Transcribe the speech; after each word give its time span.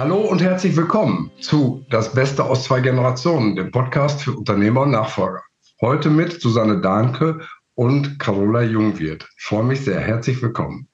Hallo 0.00 0.20
und 0.20 0.40
herzlich 0.40 0.74
willkommen 0.78 1.30
zu 1.40 1.84
Das 1.90 2.14
Beste 2.14 2.42
aus 2.42 2.64
zwei 2.64 2.80
Generationen, 2.80 3.54
dem 3.54 3.70
Podcast 3.70 4.22
für 4.22 4.32
Unternehmer 4.32 4.80
und 4.80 4.92
Nachfolger. 4.92 5.42
Heute 5.82 6.08
mit 6.08 6.40
Susanne 6.40 6.80
Dahnke 6.80 7.46
und 7.74 8.18
Carola 8.18 8.62
Jungwirth. 8.62 9.28
Ich 9.36 9.44
freue 9.44 9.64
mich 9.64 9.82
sehr. 9.82 10.00
Herzlich 10.00 10.40
willkommen. 10.40 10.88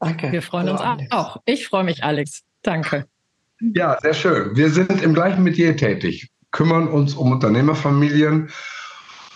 Danke. 0.00 0.30
Wir 0.30 0.42
freuen 0.42 0.68
uns 0.68 0.82
Alex. 0.82 1.10
auch. 1.12 1.38
Ich 1.46 1.66
freue 1.66 1.84
mich, 1.84 2.04
Alex. 2.04 2.42
Danke. 2.60 3.06
Ja, 3.74 3.96
sehr 4.02 4.12
schön. 4.12 4.54
Wir 4.54 4.68
sind 4.68 5.00
im 5.02 5.14
gleichen 5.14 5.42
Metier 5.42 5.74
tätig, 5.74 6.30
kümmern 6.50 6.88
uns 6.88 7.14
um 7.14 7.32
Unternehmerfamilien 7.32 8.50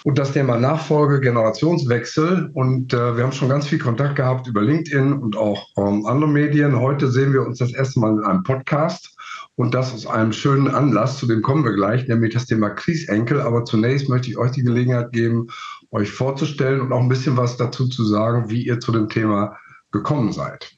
und 0.04 0.18
das 0.18 0.32
Thema 0.32 0.58
Nachfolge, 0.58 1.18
Generationswechsel. 1.18 2.50
Und 2.52 2.92
äh, 2.92 3.16
wir 3.16 3.24
haben 3.24 3.32
schon 3.32 3.48
ganz 3.48 3.66
viel 3.66 3.78
Kontakt 3.78 4.16
gehabt 4.16 4.46
über 4.46 4.60
LinkedIn 4.60 5.14
und 5.14 5.34
auch 5.34 5.66
ähm, 5.78 6.04
andere 6.04 6.28
Medien. 6.28 6.78
Heute 6.78 7.10
sehen 7.10 7.32
wir 7.32 7.42
uns 7.42 7.58
das 7.58 7.72
erste 7.72 8.00
Mal 8.00 8.12
in 8.12 8.22
einem 8.22 8.42
Podcast 8.42 9.16
und 9.56 9.72
das 9.72 9.94
aus 9.94 10.06
einem 10.06 10.32
schönen 10.34 10.68
Anlass, 10.68 11.16
zu 11.16 11.26
dem 11.26 11.40
kommen 11.40 11.64
wir 11.64 11.72
gleich, 11.72 12.06
nämlich 12.06 12.34
das 12.34 12.44
Thema 12.44 12.68
Krisenkel. 12.68 13.40
Aber 13.40 13.64
zunächst 13.64 14.10
möchte 14.10 14.28
ich 14.28 14.36
euch 14.36 14.50
die 14.50 14.62
Gelegenheit 14.62 15.10
geben, 15.12 15.46
euch 15.90 16.12
vorzustellen 16.12 16.82
und 16.82 16.92
auch 16.92 17.00
ein 17.00 17.08
bisschen 17.08 17.38
was 17.38 17.56
dazu 17.56 17.88
zu 17.88 18.04
sagen, 18.04 18.50
wie 18.50 18.62
ihr 18.62 18.80
zu 18.80 18.92
dem 18.92 19.08
Thema 19.08 19.56
gekommen 19.90 20.32
seid. 20.32 20.70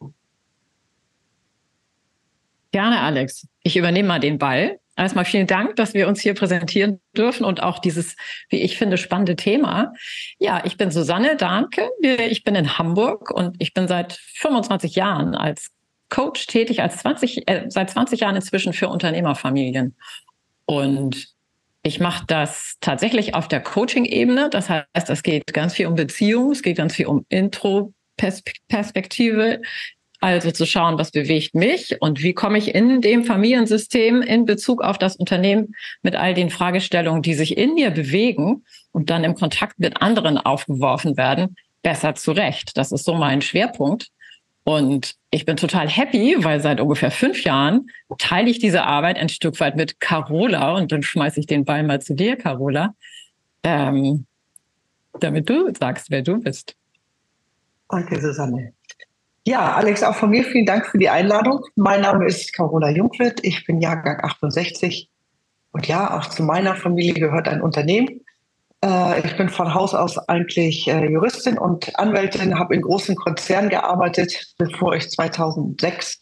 Gerne, 2.71 3.01
Alex. 3.01 3.49
Ich 3.65 3.77
übernehme 3.77 4.07
mal 4.07 4.21
den 4.21 4.39
Ball. 4.39 4.79
Erstmal 4.97 5.27
vielen 5.27 5.47
Dank, 5.47 5.77
dass 5.77 5.93
wir 5.93 6.09
uns 6.09 6.21
hier 6.21 6.35
präsentieren 6.35 7.01
dürfen 7.17 7.45
und 7.45 7.63
auch 7.63 7.79
dieses, 7.79 8.17
wie 8.49 8.63
ich 8.63 8.79
finde, 8.79 8.97
spannende 8.97 9.37
Thema. 9.37 9.93
Ja, 10.39 10.63
ich 10.65 10.79
bin 10.79 10.91
Susanne 10.91 11.37
Dahnke. 11.37 11.91
Ich 12.01 12.45
bin 12.45 12.55
in 12.55 12.79
Hamburg 12.79 13.31
und 13.31 13.57
ich 13.59 13.75
bin 13.75 13.89
seit 13.89 14.15
25 14.37 14.95
Jahren 14.95 15.35
als 15.35 15.71
Coach 16.09 16.47
tätig, 16.47 16.81
als 16.83 16.99
20, 16.99 17.49
äh, 17.49 17.65
seit 17.69 17.91
20 17.91 18.21
Jahren 18.21 18.37
inzwischen 18.37 18.73
für 18.73 18.89
Unternehmerfamilien. 18.89 19.97
Und 20.65 21.35
ich 21.83 21.99
mache 22.01 22.25
das 22.27 22.77
tatsächlich 22.81 23.35
auf 23.35 23.49
der 23.49 23.61
Coaching-Ebene. 23.61 24.49
Das 24.51 24.71
heißt, 24.71 25.09
es 25.09 25.23
geht 25.23 25.53
ganz 25.53 25.75
viel 25.75 25.87
um 25.87 25.95
Beziehungen, 25.95 26.53
es 26.53 26.63
geht 26.63 26.79
ganz 26.79 26.95
viel 26.95 27.07
um 27.07 27.27
Intro-Perspektive. 27.29 29.61
Also 30.21 30.51
zu 30.51 30.67
schauen, 30.67 30.99
was 30.99 31.11
bewegt 31.11 31.55
mich 31.55 32.01
und 32.01 32.23
wie 32.23 32.33
komme 32.33 32.59
ich 32.59 32.75
in 32.75 33.01
dem 33.01 33.25
Familiensystem 33.25 34.23
in 34.23 34.47
Bezug 34.47 34.83
auf 34.83 34.99
das 34.99 35.17
Unternehmen 35.17 35.75
mit 36.03 36.17
all 36.17 36.35
den 36.35 36.51
Fragestellungen, 36.51 37.23
die 37.23 37.35
sich 37.35 37.57
in 37.57 37.75
mir 37.75 37.91
bewegen 37.91 38.65
und 38.93 39.11
dann 39.11 39.25
im 39.25 39.35
Kontakt 39.35 39.79
mit 39.79 40.01
anderen 40.01 40.39
aufgeworfen 40.39 41.17
werden, 41.17 41.57
besser 41.83 42.15
zurecht. 42.15 42.77
Das 42.77 42.93
ist 42.93 43.05
so 43.05 43.15
mein 43.15 43.43
Schwerpunkt. 43.43 44.09
Und 44.65 45.15
ich 45.31 45.45
bin 45.45 45.57
total 45.57 45.89
happy, 45.89 46.37
weil 46.41 46.61
seit 46.61 46.81
ungefähr 46.81 47.13
fünf 47.13 47.45
Jahren 47.45 47.87
teile 48.19 48.51
ich 48.51 48.59
diese 48.59 48.83
Arbeit 48.83 49.17
ein 49.17 49.29
Stück 49.29 49.61
weit 49.61 49.77
mit 49.77 50.01
Carola 50.01 50.75
und 50.75 50.91
dann 50.91 51.05
schmeiße 51.05 51.39
ich 51.39 51.47
den 51.47 51.65
Ball 51.65 51.85
mal 51.85 52.03
zu 52.03 52.15
dir, 52.15 52.37
Carola, 52.37 52.95
ähm, 53.63 54.27
damit 55.21 55.49
du 55.49 55.73
sagst, 55.79 56.11
wer 56.11 56.23
du 56.23 56.41
bist. 56.41 56.75
Danke, 57.89 58.21
Susanne. 58.21 58.73
Ja, 59.49 59.75
Alex, 59.75 60.03
auch 60.03 60.17
von 60.17 60.31
mir 60.31 60.43
vielen 60.43 60.67
Dank 60.67 60.87
für 60.87 60.99
die 60.99 61.09
Einladung. 61.09 61.65
Mein 61.77 62.01
Name 62.01 62.27
ist 62.27 62.53
Carola 62.53 62.91
Jungwirth, 62.91 63.39
ich 63.45 63.65
bin 63.65 63.81
Jahrgang 63.81 64.19
68 64.25 65.09
und 65.71 65.87
ja, 65.87 66.19
auch 66.19 66.27
zu 66.27 66.43
meiner 66.43 66.75
Familie 66.75 67.15
gehört 67.15 67.47
ein 67.47 67.63
Unternehmen, 67.63 68.23
äh, 68.85 69.25
ich 69.25 69.37
bin 69.37 69.49
von 69.49 69.73
Haus 69.73 69.95
aus 69.95 70.19
eigentlich 70.19 70.89
äh, 70.89 71.07
Juristin 71.07 71.59
und 71.59 71.97
Anwältin, 71.97 72.59
habe 72.59 72.75
in 72.75 72.83
großen 72.83 73.15
Konzernen 73.15 73.71
gearbeitet, 73.71 74.55
bevor 74.59 74.97
ich 74.97 75.09
2006 75.11 76.19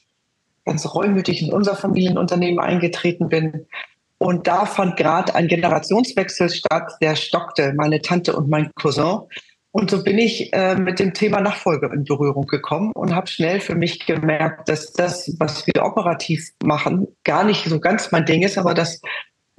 ganz 0.66 0.94
reumütig 0.94 1.40
in 1.40 1.50
unser 1.50 1.76
Familienunternehmen 1.76 2.60
eingetreten 2.60 3.30
bin. 3.30 3.64
Und 4.18 4.46
da 4.46 4.66
fand 4.66 4.98
gerade 4.98 5.34
ein 5.34 5.48
Generationswechsel 5.48 6.50
statt, 6.50 6.92
der 7.00 7.16
stockte, 7.16 7.72
meine 7.74 8.02
Tante 8.02 8.36
und 8.36 8.50
mein 8.50 8.70
Cousin. 8.74 9.20
Und 9.74 9.90
so 9.90 10.04
bin 10.04 10.18
ich 10.18 10.52
äh, 10.52 10.76
mit 10.76 11.00
dem 11.00 11.14
Thema 11.14 11.40
Nachfolge 11.40 11.90
in 11.92 12.04
Berührung 12.04 12.46
gekommen 12.46 12.92
und 12.94 13.12
habe 13.12 13.26
schnell 13.26 13.58
für 13.58 13.74
mich 13.74 14.06
gemerkt, 14.06 14.68
dass 14.68 14.92
das, 14.92 15.34
was 15.40 15.66
wir 15.66 15.84
operativ 15.84 16.48
machen, 16.62 17.08
gar 17.24 17.42
nicht 17.42 17.64
so 17.64 17.80
ganz 17.80 18.12
mein 18.12 18.24
Ding 18.24 18.42
ist, 18.42 18.56
aber 18.56 18.72
dass 18.72 19.02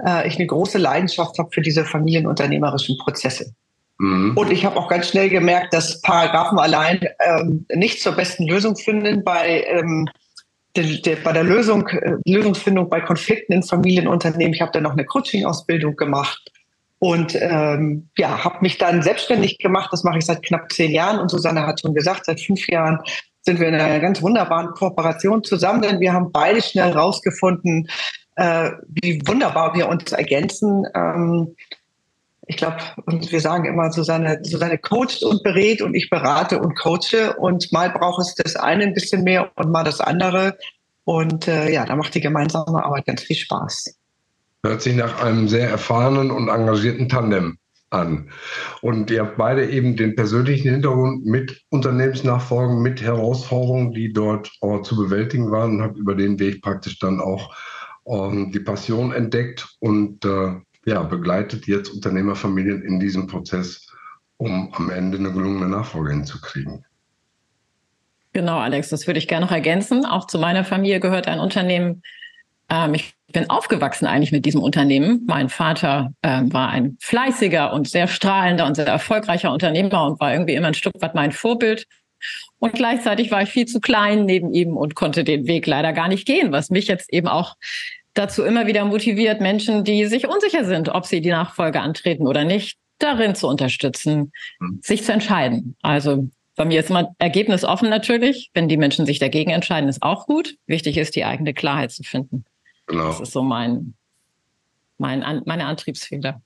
äh, 0.07 0.25
ich 0.25 0.37
eine 0.37 0.47
große 0.47 0.77
Leidenschaft 0.77 1.37
habe 1.37 1.49
für 1.51 1.59
diese 1.59 1.83
familienunternehmerischen 1.83 2.97
Prozesse. 2.97 3.53
Mhm. 3.99 4.37
Und 4.37 4.53
ich 4.53 4.63
habe 4.63 4.79
auch 4.79 4.87
ganz 4.87 5.09
schnell 5.09 5.27
gemerkt, 5.27 5.73
dass 5.73 5.99
Paragraphen 5.99 6.59
allein 6.59 7.01
ähm, 7.19 7.65
nicht 7.73 8.01
zur 8.01 8.13
besten 8.13 8.47
Lösung 8.47 8.77
finden 8.77 9.21
bei, 9.25 9.65
ähm, 9.67 10.07
de, 10.77 11.01
de, 11.01 11.17
bei 11.21 11.33
der 11.33 11.43
Lösung, 11.43 11.89
äh, 11.89 12.13
Lösungsfindung 12.25 12.89
bei 12.89 13.01
Konflikten 13.01 13.51
in 13.51 13.63
Familienunternehmen. 13.63 14.53
Ich 14.53 14.61
habe 14.61 14.71
dann 14.71 14.83
noch 14.83 14.93
eine 14.93 15.03
Coaching-Ausbildung 15.03 15.97
gemacht 15.97 16.53
und 17.05 17.38
ähm, 17.39 18.09
ja, 18.17 18.43
habe 18.43 18.57
mich 18.61 18.79
dann 18.79 19.03
selbstständig 19.03 19.59
gemacht. 19.59 19.89
Das 19.91 20.03
mache 20.03 20.17
ich 20.17 20.25
seit 20.25 20.41
knapp 20.41 20.71
zehn 20.71 20.89
Jahren. 20.89 21.19
Und 21.19 21.29
Susanne 21.29 21.67
hat 21.67 21.79
schon 21.79 21.93
gesagt, 21.93 22.25
seit 22.25 22.41
fünf 22.41 22.67
Jahren 22.67 22.99
sind 23.41 23.59
wir 23.59 23.67
in 23.67 23.75
einer 23.75 23.99
ganz 23.99 24.23
wunderbaren 24.23 24.71
Kooperation 24.71 25.44
zusammen, 25.44 25.83
denn 25.83 25.99
wir 25.99 26.13
haben 26.13 26.31
beide 26.31 26.63
schnell 26.63 26.94
rausgefunden, 26.94 27.88
äh, 28.38 28.71
wie 28.88 29.21
wunderbar 29.27 29.75
wir 29.75 29.88
uns 29.88 30.13
ergänzen. 30.13 30.88
Ähm, 30.95 31.55
ich 32.47 32.57
glaube, 32.57 32.77
und 33.05 33.31
wir 33.31 33.39
sagen 33.39 33.65
immer, 33.65 33.91
Susanne, 33.91 34.39
Susanne 34.41 34.79
coacht 34.79 35.21
und 35.21 35.44
berät 35.44 35.83
und 35.83 35.94
ich 35.94 36.09
berate 36.09 36.57
und 36.57 36.73
coache 36.75 37.35
und 37.38 37.71
mal 37.71 37.91
braucht 37.91 38.21
es 38.21 38.33
das 38.33 38.55
eine 38.55 38.83
ein 38.83 38.95
bisschen 38.95 39.23
mehr 39.23 39.51
und 39.57 39.69
mal 39.69 39.83
das 39.83 40.01
andere. 40.01 40.57
Und 41.03 41.47
äh, 41.47 41.71
ja, 41.71 41.85
da 41.85 41.95
macht 41.95 42.15
die 42.15 42.21
gemeinsame 42.21 42.83
Arbeit 42.83 43.05
ganz 43.05 43.21
viel 43.21 43.35
Spaß. 43.35 43.95
Hört 44.65 44.81
sich 44.81 44.95
nach 44.95 45.21
einem 45.21 45.47
sehr 45.47 45.69
erfahrenen 45.69 46.31
und 46.31 46.47
engagierten 46.47 47.07
Tandem 47.07 47.59
an. 47.91 48.31
Und 48.81 49.11
ihr 49.11 49.21
habt 49.21 49.37
beide 49.37 49.69
eben 49.69 49.95
den 49.95 50.15
persönlichen 50.15 50.71
Hintergrund 50.71 51.23
mit 51.23 51.61
Unternehmensnachfolgen, 51.69 52.81
mit 52.81 52.99
Herausforderungen, 52.99 53.93
die 53.93 54.11
dort 54.11 54.51
äh, 54.61 54.81
zu 54.81 54.95
bewältigen 54.95 55.51
waren 55.51 55.75
und 55.75 55.81
habt 55.83 55.97
über 55.97 56.15
den 56.15 56.39
Weg 56.39 56.63
praktisch 56.63 56.97
dann 56.97 57.21
auch 57.21 57.55
ähm, 58.07 58.51
die 58.51 58.59
Passion 58.59 59.13
entdeckt 59.13 59.67
und 59.81 60.25
äh, 60.25 60.55
ja, 60.87 61.03
begleitet 61.03 61.67
jetzt 61.67 61.89
Unternehmerfamilien 61.89 62.81
in 62.81 62.99
diesem 62.99 63.27
Prozess, 63.27 63.87
um 64.37 64.73
am 64.73 64.89
Ende 64.89 65.19
eine 65.19 65.31
gelungene 65.31 65.69
Nachfolge 65.69 66.09
hinzukriegen. 66.09 66.83
Genau, 68.33 68.57
Alex, 68.57 68.89
das 68.89 69.05
würde 69.05 69.19
ich 69.19 69.27
gerne 69.27 69.45
noch 69.45 69.53
ergänzen. 69.53 70.05
Auch 70.05 70.25
zu 70.25 70.39
meiner 70.39 70.65
Familie 70.65 70.99
gehört 70.99 71.27
ein 71.27 71.39
Unternehmen. 71.39 72.01
Ähm, 72.69 72.93
ich 72.93 73.13
bin 73.31 73.49
aufgewachsen 73.49 74.05
eigentlich 74.05 74.31
mit 74.31 74.45
diesem 74.45 74.61
Unternehmen. 74.61 75.23
Mein 75.27 75.49
Vater 75.49 76.13
ähm, 76.23 76.53
war 76.53 76.69
ein 76.69 76.97
fleißiger 77.01 77.73
und 77.73 77.87
sehr 77.89 78.07
strahlender 78.07 78.65
und 78.65 78.75
sehr 78.75 78.87
erfolgreicher 78.87 79.51
Unternehmer 79.51 80.05
und 80.05 80.19
war 80.19 80.31
irgendwie 80.31 80.53
immer 80.53 80.67
ein 80.67 80.73
Stück 80.73 80.93
weit 81.01 81.15
mein 81.15 81.31
Vorbild. 81.31 81.85
Und 82.59 82.73
gleichzeitig 82.73 83.31
war 83.31 83.41
ich 83.41 83.49
viel 83.49 83.65
zu 83.65 83.79
klein 83.79 84.25
neben 84.25 84.53
ihm 84.53 84.77
und 84.77 84.95
konnte 84.95 85.23
den 85.23 85.47
Weg 85.47 85.67
leider 85.67 85.93
gar 85.93 86.07
nicht 86.07 86.25
gehen, 86.25 86.51
was 86.51 86.69
mich 86.69 86.87
jetzt 86.87 87.11
eben 87.11 87.27
auch 87.27 87.55
dazu 88.13 88.43
immer 88.43 88.65
wieder 88.65 88.85
motiviert, 88.85 89.41
Menschen, 89.41 89.83
die 89.83 90.05
sich 90.05 90.27
unsicher 90.27 90.63
sind, 90.63 90.89
ob 90.89 91.05
sie 91.05 91.21
die 91.21 91.29
Nachfolge 91.29 91.81
antreten 91.81 92.27
oder 92.27 92.45
nicht, 92.45 92.77
darin 92.97 93.35
zu 93.35 93.47
unterstützen, 93.47 94.31
mhm. 94.59 94.79
sich 94.81 95.03
zu 95.03 95.11
entscheiden. 95.11 95.75
Also 95.81 96.29
bei 96.55 96.63
mir 96.63 96.79
ist 96.79 96.89
immer 96.89 97.13
Ergebnis 97.19 97.65
offen 97.65 97.89
natürlich. 97.89 98.49
Wenn 98.53 98.69
die 98.69 98.77
Menschen 98.77 99.05
sich 99.05 99.19
dagegen 99.19 99.51
entscheiden, 99.51 99.89
ist 99.89 100.01
auch 100.01 100.25
gut. 100.25 100.55
Wichtig 100.67 100.97
ist, 100.97 101.15
die 101.15 101.25
eigene 101.25 101.53
Klarheit 101.53 101.91
zu 101.91 102.03
finden. 102.03 102.45
Genau. 102.88 103.07
Das 103.07 103.22
ist 103.22 103.31
so 103.31 103.44
mein, 103.44 103.94
mein, 104.98 105.42
meine 105.45 105.65
Antriebsfehler. 105.65 106.42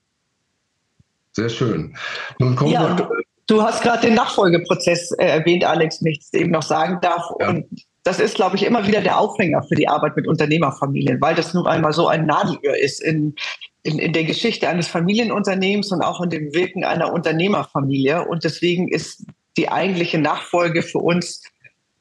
Sehr 1.34 1.50
schön. 1.50 1.96
Nun 2.40 2.56
kommen 2.56 2.72
ja, 2.72 2.98
wir 2.98 3.10
Du 3.50 3.64
hast 3.64 3.82
gerade 3.82 4.06
den 4.06 4.14
Nachfolgeprozess 4.14 5.12
äh, 5.14 5.26
erwähnt, 5.26 5.66
Alex, 5.66 6.04
wenn 6.04 6.12
ich 6.12 6.20
es 6.20 6.34
eben 6.34 6.52
noch 6.52 6.62
sagen 6.62 7.00
darf. 7.02 7.24
Ja. 7.40 7.50
Und 7.50 7.66
das 8.04 8.20
ist, 8.20 8.36
glaube 8.36 8.56
ich, 8.56 8.64
immer 8.64 8.86
wieder 8.86 9.02
der 9.02 9.18
Aufhänger 9.18 9.64
für 9.64 9.74
die 9.74 9.88
Arbeit 9.88 10.16
mit 10.16 10.28
Unternehmerfamilien, 10.28 11.20
weil 11.20 11.34
das 11.34 11.56
nun 11.56 11.66
einmal 11.66 11.92
so 11.92 12.08
ein 12.08 12.28
Nadelöhr 12.28 12.78
ist 12.78 13.02
in, 13.02 13.34
in, 13.82 13.98
in 13.98 14.14
der 14.14 14.26
Geschichte 14.26 14.70
eines 14.70 14.88
Familienunternehmens 14.88 15.92
und 15.92 16.04
auch 16.04 16.22
in 16.22 16.30
dem 16.30 16.54
Wirken 16.54 16.84
einer 16.84 17.12
Unternehmerfamilie. 17.12 18.28
Und 18.28 18.44
deswegen 18.44 18.88
ist 18.88 19.26
die 19.58 19.70
eigentliche 19.70 20.20
Nachfolge 20.20 20.84
für 20.84 21.00
uns 21.00 21.42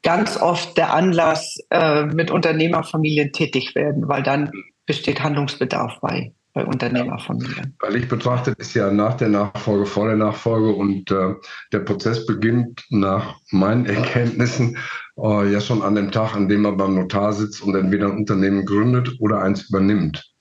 ganz 0.03 0.37
oft 0.37 0.77
der 0.77 0.93
Anlass, 0.93 1.57
äh, 1.69 2.05
mit 2.05 2.31
Unternehmerfamilien 2.31 3.31
tätig 3.31 3.75
werden, 3.75 4.07
weil 4.07 4.23
dann 4.23 4.51
besteht 4.85 5.21
Handlungsbedarf 5.21 5.99
bei 6.01 6.33
bei 6.53 6.65
Unternehmerfamilien? 6.65 7.75
Weil 7.79 7.95
ich 7.95 8.07
betrachte 8.07 8.53
es 8.57 8.73
ja 8.73 8.91
nach 8.91 9.15
der 9.15 9.29
Nachfolge, 9.29 9.85
vor 9.85 10.07
der 10.07 10.17
Nachfolge 10.17 10.71
und 10.71 11.11
äh, 11.11 11.35
der 11.71 11.79
Prozess 11.79 12.25
beginnt 12.25 12.85
nach 12.89 13.37
meinen 13.51 13.85
Erkenntnissen 13.85 14.77
äh, 15.17 15.51
ja 15.51 15.61
schon 15.61 15.81
an 15.81 15.95
dem 15.95 16.11
Tag, 16.11 16.35
an 16.35 16.49
dem 16.49 16.63
man 16.63 16.77
beim 16.77 16.95
Notar 16.95 17.33
sitzt 17.33 17.61
und 17.61 17.75
entweder 17.75 18.07
ein 18.07 18.17
Unternehmen 18.17 18.65
gründet 18.65 19.15
oder 19.19 19.41
eins 19.41 19.69
übernimmt. 19.69 20.31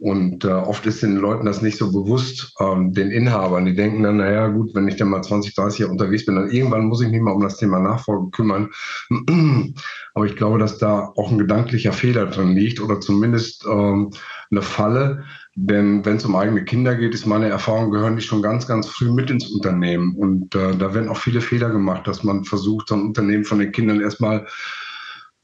Und 0.00 0.44
äh, 0.44 0.52
oft 0.52 0.86
ist 0.86 1.02
den 1.02 1.16
Leuten 1.16 1.44
das 1.44 1.60
nicht 1.60 1.76
so 1.76 1.90
bewusst, 1.90 2.54
ähm, 2.60 2.92
den 2.92 3.10
Inhabern. 3.10 3.64
Die 3.64 3.74
denken 3.74 4.04
dann, 4.04 4.18
naja, 4.18 4.46
gut, 4.46 4.72
wenn 4.74 4.86
ich 4.86 4.94
dann 4.94 5.08
mal 5.08 5.22
20, 5.22 5.56
30 5.56 5.80
Jahre 5.80 5.92
unterwegs 5.92 6.24
bin, 6.24 6.36
dann 6.36 6.50
irgendwann 6.50 6.86
muss 6.86 7.02
ich 7.02 7.10
mich 7.10 7.20
mal 7.20 7.32
um 7.32 7.42
das 7.42 7.56
Thema 7.56 7.80
Nachfolge 7.80 8.30
kümmern. 8.30 8.70
Aber 10.14 10.26
ich 10.26 10.36
glaube, 10.36 10.60
dass 10.60 10.78
da 10.78 11.12
auch 11.16 11.32
ein 11.32 11.38
gedanklicher 11.38 11.92
Fehler 11.92 12.26
drin 12.26 12.54
liegt 12.54 12.80
oder 12.80 13.00
zumindest 13.00 13.66
ähm, 13.68 14.10
eine 14.52 14.62
Falle. 14.62 15.24
Denn 15.56 16.04
wenn 16.04 16.18
es 16.18 16.24
um 16.24 16.36
eigene 16.36 16.64
Kinder 16.64 16.94
geht, 16.94 17.12
ist 17.12 17.26
meine 17.26 17.48
Erfahrung, 17.48 17.90
gehören 17.90 18.14
die 18.14 18.22
schon 18.22 18.42
ganz, 18.42 18.68
ganz 18.68 18.86
früh 18.86 19.10
mit 19.10 19.30
ins 19.30 19.50
Unternehmen. 19.50 20.14
Und 20.14 20.54
äh, 20.54 20.76
da 20.76 20.94
werden 20.94 21.08
auch 21.08 21.16
viele 21.16 21.40
Fehler 21.40 21.70
gemacht, 21.70 22.06
dass 22.06 22.22
man 22.22 22.44
versucht, 22.44 22.88
so 22.88 22.94
ein 22.94 23.02
Unternehmen 23.02 23.44
von 23.44 23.58
den 23.58 23.72
Kindern 23.72 24.00
erstmal 24.00 24.46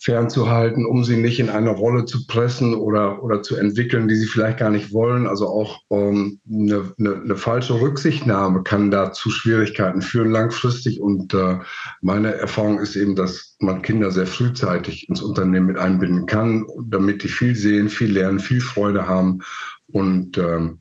fernzuhalten, 0.04 0.84
um 0.84 1.02
sie 1.02 1.16
nicht 1.16 1.40
in 1.40 1.48
eine 1.48 1.70
Rolle 1.70 2.04
zu 2.04 2.26
pressen 2.26 2.74
oder, 2.74 3.22
oder 3.22 3.42
zu 3.42 3.56
entwickeln, 3.56 4.06
die 4.06 4.16
sie 4.16 4.26
vielleicht 4.26 4.58
gar 4.58 4.68
nicht 4.68 4.92
wollen. 4.92 5.26
Also 5.26 5.48
auch 5.48 5.80
ähm, 5.90 6.40
eine, 6.46 6.92
eine, 6.98 7.22
eine 7.22 7.36
falsche 7.36 7.80
Rücksichtnahme 7.80 8.62
kann 8.64 8.90
da 8.90 9.12
zu 9.12 9.30
Schwierigkeiten 9.30 10.02
führen 10.02 10.30
langfristig. 10.30 11.00
Und 11.00 11.32
äh, 11.32 11.58
meine 12.02 12.34
Erfahrung 12.34 12.80
ist 12.80 12.96
eben, 12.96 13.16
dass 13.16 13.56
man 13.60 13.80
Kinder 13.80 14.10
sehr 14.10 14.26
frühzeitig 14.26 15.08
ins 15.08 15.22
Unternehmen 15.22 15.68
mit 15.68 15.78
einbinden 15.78 16.26
kann, 16.26 16.66
damit 16.86 17.22
die 17.22 17.28
viel 17.28 17.56
sehen, 17.56 17.88
viel 17.88 18.12
lernen, 18.12 18.40
viel 18.40 18.60
Freude 18.60 19.08
haben 19.08 19.38
und 19.86 20.36
ähm, 20.36 20.80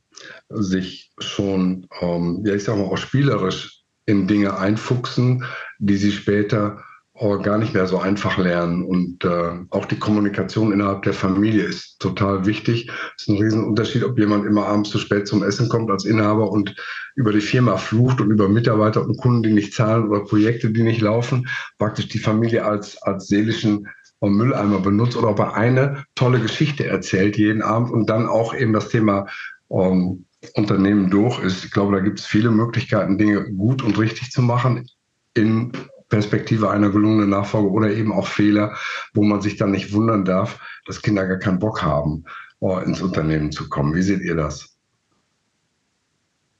sich 0.49 1.13
schon, 1.19 1.87
ähm, 2.01 2.43
ja 2.45 2.55
ich 2.55 2.65
sag 2.65 2.75
mal, 2.75 2.83
auch 2.83 2.97
spielerisch 2.97 3.83
in 4.05 4.27
Dinge 4.27 4.57
einfuchsen, 4.57 5.45
die 5.79 5.95
sie 5.95 6.11
später 6.11 6.83
gar 7.41 7.57
nicht 7.57 7.73
mehr 7.73 7.87
so 7.87 7.99
einfach 7.99 8.37
lernen. 8.37 8.83
Und 8.83 9.23
äh, 9.23 9.51
auch 9.69 9.85
die 9.85 9.97
Kommunikation 9.97 10.71
innerhalb 10.71 11.03
der 11.03 11.13
Familie 11.13 11.63
ist 11.63 11.99
total 11.99 12.45
wichtig. 12.45 12.91
Es 13.15 13.23
ist 13.23 13.29
ein 13.29 13.41
Riesenunterschied, 13.41 14.03
ob 14.03 14.19
jemand 14.19 14.45
immer 14.45 14.67
abends 14.67 14.89
zu 14.89 14.99
spät 14.99 15.27
zum 15.27 15.43
Essen 15.43 15.69
kommt 15.69 15.89
als 15.89 16.05
Inhaber 16.05 16.51
und 16.51 16.75
über 17.15 17.31
die 17.31 17.41
Firma 17.41 17.77
flucht 17.77 18.21
und 18.21 18.31
über 18.31 18.49
Mitarbeiter 18.49 19.03
und 19.03 19.17
Kunden, 19.17 19.43
die 19.43 19.53
nicht 19.53 19.73
zahlen 19.73 20.09
oder 20.09 20.21
Projekte, 20.21 20.71
die 20.71 20.83
nicht 20.83 21.01
laufen, 21.01 21.47
praktisch 21.77 22.07
die 22.07 22.19
Familie 22.19 22.65
als, 22.65 23.01
als 23.03 23.27
seelischen 23.27 23.87
äh, 24.21 24.29
Mülleimer 24.29 24.79
benutzt 24.79 25.15
oder 25.15 25.29
ob 25.29 25.39
er 25.39 25.55
eine 25.55 26.05
tolle 26.15 26.39
Geschichte 26.39 26.85
erzählt 26.85 27.37
jeden 27.37 27.61
Abend 27.61 27.91
und 27.91 28.09
dann 28.09 28.27
auch 28.27 28.53
eben 28.53 28.73
das 28.73 28.89
Thema 28.89 29.27
ähm, 29.69 30.25
Unternehmen 30.55 31.09
durch 31.09 31.39
ist. 31.39 31.63
Ich 31.63 31.71
glaube, 31.71 31.95
da 31.95 32.01
gibt 32.01 32.19
es 32.19 32.25
viele 32.25 32.51
Möglichkeiten, 32.51 33.17
Dinge 33.17 33.49
gut 33.53 33.81
und 33.81 33.97
richtig 33.97 34.31
zu 34.31 34.41
machen 34.41 34.87
in 35.35 35.71
Perspektive 36.13 36.69
einer 36.69 36.91
gelungenen 36.91 37.31
Nachfolge 37.31 37.71
oder 37.71 37.89
eben 37.89 38.13
auch 38.13 38.27
Fehler, 38.27 38.77
wo 39.15 39.23
man 39.23 39.41
sich 39.41 39.57
dann 39.57 39.71
nicht 39.71 39.93
wundern 39.93 40.25
darf, 40.25 40.59
dass 40.85 41.01
Kinder 41.01 41.25
gar 41.25 41.39
keinen 41.39 41.57
Bock 41.57 41.81
haben, 41.81 42.25
oh, 42.59 42.77
ins 42.77 43.01
Unternehmen 43.01 43.51
zu 43.51 43.67
kommen. 43.67 43.95
Wie 43.95 44.03
seht 44.03 44.21
ihr 44.21 44.35
das? 44.35 44.77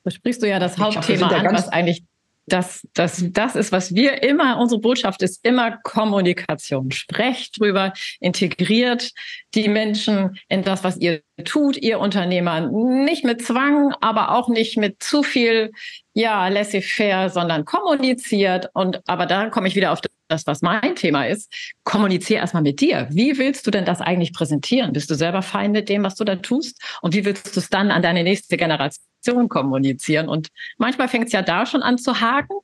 Da 0.04 0.10
sprichst 0.10 0.42
du 0.42 0.50
ja 0.50 0.58
das 0.58 0.80
Hauptthema 0.80 1.28
glaub, 1.28 1.44
an, 1.44 1.54
was 1.54 1.70
eigentlich 1.70 2.04
das, 2.45 2.86
das, 2.94 3.24
das 3.31 3.56
ist, 3.56 3.72
was 3.72 3.95
wir 3.95 4.22
immer, 4.22 4.60
unsere 4.60 4.81
Botschaft 4.81 5.22
ist 5.22 5.45
immer 5.45 5.78
Kommunikation. 5.84 6.92
Sprecht 6.92 7.60
drüber, 7.60 7.94
integriert 8.19 9.12
die 9.56 9.69
Menschen 9.69 10.38
in 10.50 10.63
das, 10.63 10.84
was 10.84 10.98
ihr 10.98 11.22
tut, 11.45 11.78
ihr 11.78 12.00
Unternehmer. 12.00 12.69
Nicht 12.69 13.24
mit 13.24 13.45
Zwang, 13.45 13.94
aber 14.01 14.36
auch 14.36 14.50
nicht 14.50 14.78
mit 14.78 15.01
zu 15.01 15.24
viel, 15.24 15.72
ja, 16.13 16.48
laissez-faire, 16.50 17.30
sondern 17.30 17.66
kommuniziert. 17.66 18.69
Und, 18.74 19.01
aber 19.07 19.25
da 19.25 19.50
komme 19.50 19.68
ich 19.68 19.75
wieder 19.75 19.92
auf 19.94 20.01
das, 20.28 20.46
was 20.46 20.62
mein 20.62 20.96
Thema 20.96 21.25
ist. 21.25 21.51
Kommuniziere 21.84 22.42
erstmal 22.42 22.63
mit 22.63 22.81
dir. 22.81 23.07
Wie 23.10 23.38
willst 23.38 23.66
du 23.66 23.72
denn 23.72 23.86
das 23.86 24.01
eigentlich 24.01 24.34
präsentieren? 24.34 24.92
Bist 24.92 25.10
du 25.10 25.16
selber 25.16 25.42
fein 25.42 25.72
mit 25.72 25.88
dem, 25.88 26.04
was 26.04 26.16
du 26.16 26.25
da 26.25 26.36
tust? 26.36 26.81
Und 27.01 27.16
wie 27.16 27.24
willst 27.24 27.56
du 27.56 27.60
es 27.60 27.69
dann 27.69 27.89
an 27.89 28.01
deine 28.01 28.24
nächste 28.24 28.57
Generation 28.57 29.12
Kommunikation 29.24 29.50
kommunizieren. 29.50 30.30
Und 30.30 30.50
manchmal 30.78 31.08
fängt 31.08 31.28
es 31.28 31.34
ja 31.34 31.42
da 31.42 31.66
schon 31.66 31.81
an 31.81 31.98
zu 31.98 32.20
haken. 32.20 32.58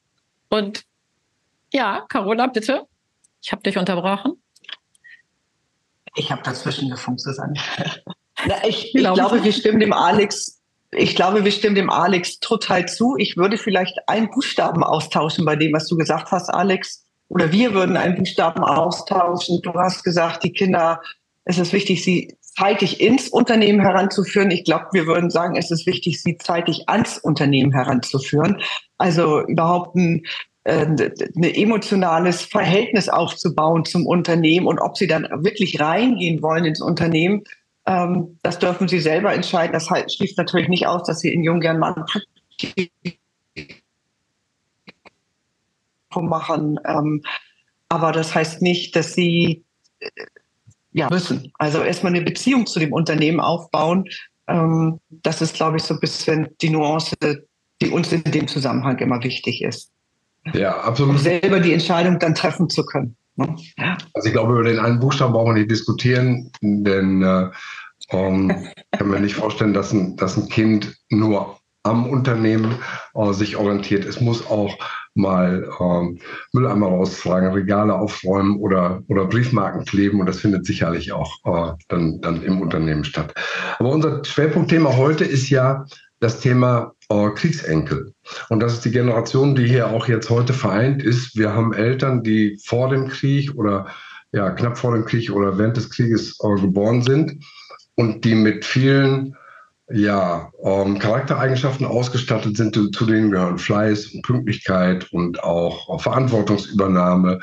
Und 0.50 0.84
ja, 1.74 2.06
Carola, 2.10 2.48
bitte. 2.48 2.88
Ich 3.42 3.52
habe 3.52 3.64
dich 3.64 3.78
unterbrochen. 3.78 4.34
Ich 6.16 6.32
habe 6.32 6.42
dazwischen 6.44 6.90
gefunkt, 6.90 7.22
Susanne. 7.22 7.54
Na, 8.46 8.66
ich, 8.68 8.96
ich 8.96 9.04
glaube, 9.04 9.44
wir 9.44 9.54
stimmen 9.54 9.80
dem 9.80 9.94
Alex, 9.94 10.62
ich 10.92 11.16
glaube, 11.16 11.44
wir 11.44 11.52
stimmen 11.52 11.76
dem 11.76 11.90
Alex 11.90 12.40
total 12.40 12.88
zu. 12.88 13.16
Ich 13.18 13.38
würde 13.38 13.58
vielleicht 13.58 13.98
einen 14.08 14.30
Buchstaben 14.32 14.84
austauschen 14.84 15.46
bei 15.46 15.56
dem, 15.56 15.74
was 15.74 15.88
du 15.88 15.98
gesagt 15.98 16.32
hast, 16.32 16.50
Alex. 16.50 17.06
Oder 17.28 17.52
wir 17.52 17.74
würden 17.74 17.96
einen 17.96 18.16
Buchstaben 18.16 18.64
austauschen. 18.64 19.62
Du 19.62 19.74
hast 19.74 20.04
gesagt, 20.04 20.44
die 20.44 20.52
Kinder, 20.52 21.00
es 21.44 21.60
ist 21.60 21.74
wichtig, 21.74 22.04
sie 22.04 22.36
zeitig 22.60 23.00
ins 23.00 23.30
Unternehmen 23.30 23.80
heranzuführen. 23.80 24.52
Ich 24.52 24.66
glaube, 24.66 24.88
wir 24.92 25.06
würden 25.06 25.30
sagen, 25.30 25.56
es 25.56 25.72
ist 25.72 25.86
wichtig, 25.86 26.22
sie 26.22 26.38
zeitig 26.38 26.90
ans 26.90 27.18
Unternehmen 27.18 27.72
heranzuführen. 27.72 28.62
Also 28.98 29.46
überhaupt 29.46 29.96
ein, 29.96 30.26
äh, 30.66 30.86
ein 30.86 31.44
emotionales 31.44 32.44
Verhältnis 32.44 33.08
aufzubauen 33.08 33.86
zum 33.86 34.06
Unternehmen 34.06 34.68
und 34.68 34.80
ob 34.80 34.98
sie 34.98 35.08
dann 35.08 35.28
wirklich 35.44 35.80
reingehen 35.80 36.42
wollen 36.42 36.66
ins 36.66 36.82
Unternehmen, 36.82 37.44
ähm, 37.86 38.38
das 38.44 38.60
dürfen 38.60 38.88
sie 38.88 39.00
selber 39.00 39.34
entscheiden. 39.34 39.74
Das 39.74 39.88
schließt 39.88 40.38
natürlich 40.38 40.68
nicht 40.68 40.86
aus, 40.86 41.04
dass 41.04 41.22
sie 41.22 41.34
in 41.34 41.44
Jungern 41.44 41.80
mal 41.80 41.96
machen. 46.14 46.80
Ähm, 46.86 47.24
aber 47.88 48.12
das 48.12 48.36
heißt 48.36 48.62
nicht, 48.62 48.96
dass 48.96 49.14
sie 49.14 49.64
ja, 50.92 51.08
müssen. 51.10 51.52
Also 51.56 51.82
erstmal 51.82 52.14
eine 52.14 52.24
Beziehung 52.24 52.66
zu 52.68 52.80
dem 52.80 52.94
Unternehmen 52.94 53.40
aufbauen. 53.40 54.06
Ähm, 54.48 55.00
das 55.10 55.42
ist, 55.42 55.56
glaube 55.56 55.78
ich, 55.78 55.84
so 55.84 55.94
ein 55.94 56.00
bisschen 56.00 56.48
die 56.62 56.70
Nuance, 56.70 57.16
die 57.82 57.90
uns 57.90 58.12
in 58.12 58.24
dem 58.24 58.48
Zusammenhang 58.48 58.98
immer 59.00 59.22
wichtig 59.24 59.62
ist. 59.62 59.92
Ja, 60.54 60.80
absolut. 60.82 61.16
Um 61.16 61.18
selber 61.22 61.60
die 61.60 61.74
Entscheidung 61.74 62.20
dann 62.20 62.36
treffen 62.36 62.70
zu 62.70 62.86
können. 62.86 63.16
Ne? 63.36 63.56
Also 64.14 64.28
ich 64.28 64.34
glaube, 64.34 64.54
über 64.54 64.64
den 64.64 64.80
einen 64.80 65.00
Buchstaben 65.00 65.34
brauchen 65.34 65.54
wir 65.54 65.60
nicht 65.60 65.72
diskutieren, 65.72 66.52
denn 66.62 67.22
äh, 67.22 67.50
um, 68.12 68.50
ähm, 68.50 68.68
kann 68.92 69.08
man 69.08 69.22
nicht 69.22 69.36
vorstellen, 69.36 69.74
dass 69.74 69.92
ein, 69.92 70.18
dass 70.18 70.38
ein 70.38 70.50
Kind 70.50 70.98
nur 71.10 71.60
am 71.84 72.10
Unternehmen 72.10 72.76
äh, 73.14 73.34
sich 73.34 73.56
orientiert. 73.56 74.06
Es 74.06 74.20
muss 74.20 74.46
auch 74.48 74.76
mal 75.20 75.70
ähm, 75.80 76.20
Mülleimer 76.54 76.88
raustragen, 76.88 77.52
Regale 77.52 77.94
aufräumen 77.94 78.58
oder, 78.60 79.04
oder 79.08 79.26
Briefmarken 79.26 79.86
kleben 79.86 80.20
und 80.20 80.26
das 80.26 80.40
findet 80.40 80.66
sicherlich 80.66 81.12
auch 81.12 81.34
äh, 81.46 81.74
dann, 81.88 82.22
dann 82.22 82.42
im 82.44 82.62
Unternehmen 82.62 83.04
statt. 83.04 83.34
Aber 83.78 83.90
unser 83.90 84.24
Schwerpunktthema 84.24 84.96
heute 84.96 85.26
ist 85.26 85.50
ja 85.50 85.86
das 86.20 86.40
Thema 86.40 86.94
äh, 87.10 87.30
Kriegsenkel. 87.30 88.14
Und 88.50 88.62
das 88.62 88.74
ist 88.74 88.86
die 88.86 88.92
Generation, 88.92 89.56
die 89.56 89.68
hier 89.68 89.88
auch 89.90 90.08
jetzt 90.08 90.30
heute 90.30 90.54
vereint 90.54 91.02
ist. 91.02 91.38
Wir 91.38 91.54
haben 91.54 91.74
Eltern, 91.74 92.24
die 92.24 92.58
vor 92.66 92.90
dem 92.90 93.08
Krieg 93.08 93.56
oder 93.56 93.88
ja, 94.32 94.52
knapp 94.52 94.78
vor 94.78 94.94
dem 94.94 95.06
Krieg 95.06 95.32
oder 95.32 95.58
während 95.58 95.78
des 95.78 95.90
Krieges 95.90 96.38
äh, 96.44 96.62
geboren 96.62 97.02
sind 97.02 97.44
und 97.96 98.24
die 98.26 98.36
mit 98.36 98.64
vielen 98.64 99.36
ja, 99.92 100.52
ähm, 100.64 101.00
Charaktereigenschaften 101.00 101.86
ausgestattet 101.86 102.58
sind, 102.58 102.76
zu 102.76 103.06
denen 103.06 103.32
gehören 103.32 103.58
Fleiß 103.58 104.08
und 104.14 104.22
Pünktlichkeit 104.24 105.12
und 105.12 105.44
auch 105.44 106.02
Verantwortungsübernahme, 106.02 107.40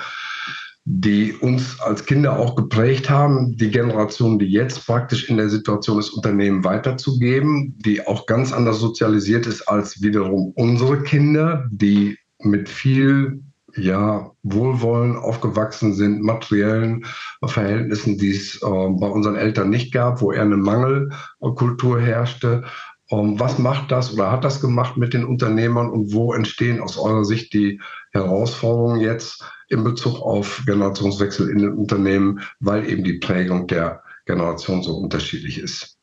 die 0.85 1.33
uns 1.33 1.81
als 1.81 2.07
Kinder 2.07 2.39
auch 2.39 2.55
geprägt 2.55 3.11
haben. 3.11 3.57
Die 3.57 3.71
Generation, 3.71 4.39
die 4.39 4.47
jetzt 4.47 4.87
praktisch 4.87 5.29
in 5.29 5.37
der 5.37 5.49
Situation 5.49 5.99
ist, 5.99 6.11
Unternehmen 6.11 6.63
weiterzugeben, 6.63 7.77
die 7.85 8.07
auch 8.07 8.27
ganz 8.27 8.53
anders 8.53 8.79
sozialisiert 8.79 9.47
ist 9.47 9.63
als 9.63 10.01
wiederum 10.01 10.53
unsere 10.55 11.03
Kinder, 11.03 11.67
die 11.73 12.17
mit 12.39 12.69
viel 12.69 13.43
ja, 13.77 14.33
Wohlwollen 14.43 15.17
aufgewachsen 15.17 15.95
sind, 15.95 16.23
materiellen 16.23 17.05
Verhältnissen, 17.45 18.19
die 18.19 18.31
es 18.31 18.63
äh, 18.63 18.67
bei 18.67 19.07
unseren 19.07 19.37
Eltern 19.37 19.71
nicht 19.71 19.93
gab, 19.93 20.21
wo 20.21 20.33
eher 20.33 20.43
eine 20.43 20.57
Mangelkultur 20.57 22.01
herrschte. 22.01 22.65
Ähm, 23.11 23.39
was 23.39 23.59
macht 23.59 23.93
das 23.93 24.13
oder 24.13 24.33
hat 24.33 24.45
das 24.45 24.61
gemacht 24.61 24.97
mit 24.97 25.15
den 25.15 25.25
Unternehmern 25.25 25.91
und 25.91 26.13
wo 26.13 26.33
entstehen 26.33 26.81
aus 26.81 26.99
eurer 26.99 27.25
Sicht 27.25 27.53
die 27.53 27.81
Herausforderungen 28.13 29.01
jetzt 29.01 29.45
in 29.69 29.85
Bezug 29.85 30.21
auf 30.21 30.63
Generationswechsel 30.67 31.51
in 31.51 31.59
den 31.59 31.75
Unternehmen, 31.75 32.41
weil 32.61 32.89
eben 32.89 33.05
die 33.05 33.19
Prägung 33.19 33.67
der 33.67 34.03
Generation 34.27 34.83
so 34.83 34.97
unterschiedlich 34.97 35.59
ist? 35.59 35.96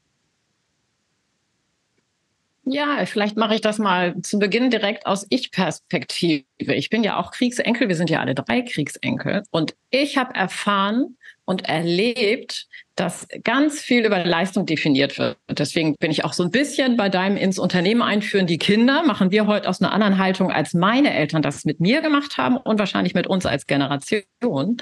Ja, 2.66 3.06
vielleicht 3.06 3.36
mache 3.36 3.56
ich 3.56 3.62
das 3.62 3.78
mal 3.78 4.22
zu 4.22 4.40
Beginn 4.40 4.70
direkt 4.70 5.06
aus 5.06 5.26
Ich-Perspektive. 5.30 6.46
Ich 6.60 6.90
bin 6.90 7.04
ja 7.04 7.18
auch 7.18 7.32
Kriegsenkel, 7.32 7.90
wir 7.90 7.96
sind 7.96 8.10
ja 8.10 8.22
alle 8.22 8.36
drei 8.36 8.62
Kriegsenkel. 8.62 9.44
Und 9.52 9.76
ich 9.90 10.18
habe 10.18 10.34
erfahren, 10.34 11.18
und 11.46 11.68
erlebt, 11.68 12.68
dass 12.96 13.28
ganz 13.44 13.80
viel 13.80 14.06
über 14.06 14.24
Leistung 14.24 14.66
definiert 14.66 15.18
wird. 15.18 15.38
Und 15.48 15.58
deswegen 15.58 15.96
bin 15.96 16.12
ich 16.12 16.24
auch 16.26 16.34
so 16.34 16.44
ein 16.44 16.52
bisschen 16.52 16.96
bei 16.96 17.10
deinem 17.10 17.38
ins 17.38 17.58
Unternehmen 17.58 18.04
einführen. 18.04 18.46
Die 18.46 18.60
Kinder 18.60 19.04
machen 19.04 19.32
wir 19.32 19.48
heute 19.48 19.68
aus 19.68 19.82
einer 19.82 19.92
anderen 19.92 20.20
Haltung, 20.20 20.52
als 20.52 20.76
meine 20.76 21.12
Eltern 21.14 21.42
das 21.42 21.66
mit 21.66 21.80
mir 21.80 22.02
gemacht 22.02 22.38
haben 22.38 22.56
und 22.58 22.78
wahrscheinlich 22.78 23.16
mit 23.16 23.26
uns 23.26 23.48
als 23.48 23.66
Generation. 23.66 24.78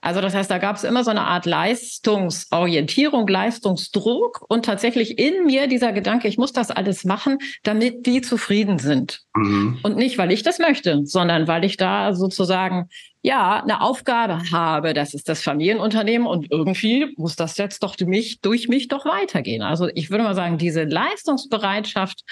Also 0.00 0.20
das 0.20 0.34
heißt, 0.34 0.50
da 0.50 0.58
gab 0.58 0.76
es 0.76 0.84
immer 0.84 1.04
so 1.04 1.10
eine 1.10 1.22
Art 1.22 1.46
Leistungsorientierung, 1.46 3.28
Leistungsdruck 3.28 4.44
und 4.48 4.64
tatsächlich 4.64 5.18
in 5.18 5.44
mir 5.46 5.68
dieser 5.68 5.92
Gedanke, 5.92 6.26
ich 6.26 6.38
muss 6.38 6.52
das 6.52 6.72
alles 6.72 7.04
machen, 7.04 7.38
damit 7.62 8.04
die 8.04 8.20
zufrieden 8.20 8.80
sind. 8.80 9.20
Mhm. 9.36 9.78
Und 9.84 9.96
nicht, 9.96 10.18
weil 10.18 10.32
ich 10.32 10.42
das 10.42 10.58
möchte, 10.58 11.02
sondern 11.04 11.46
weil 11.46 11.64
ich 11.64 11.76
da 11.76 12.14
sozusagen 12.14 12.88
ja, 13.24 13.62
eine 13.62 13.80
Aufgabe 13.80 14.50
habe, 14.52 14.92
das 14.92 15.14
ist 15.14 15.30
das 15.30 15.42
Familienunternehmen 15.42 16.26
und 16.26 16.52
irgendwie 16.52 17.14
muss 17.16 17.36
das 17.36 17.56
jetzt 17.56 17.82
doch 17.82 17.98
mich, 18.00 18.42
durch 18.42 18.68
mich 18.68 18.88
doch 18.88 19.06
weitergehen. 19.06 19.62
Also 19.62 19.88
ich 19.94 20.10
würde 20.10 20.24
mal 20.24 20.34
sagen, 20.34 20.58
diese 20.58 20.84
Leistungsbereitschaft 20.84 22.22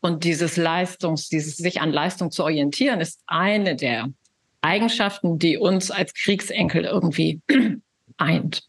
und 0.00 0.24
dieses 0.24 0.56
Leistungs, 0.56 1.28
dieses 1.28 1.58
sich 1.58 1.82
an 1.82 1.92
Leistung 1.92 2.30
zu 2.30 2.44
orientieren, 2.44 3.02
ist 3.02 3.20
eine 3.26 3.76
der 3.76 4.08
Eigenschaften, 4.62 5.38
die 5.38 5.58
uns 5.58 5.90
als 5.90 6.14
Kriegsenkel 6.14 6.86
irgendwie 6.86 7.42
eint. 8.16 8.62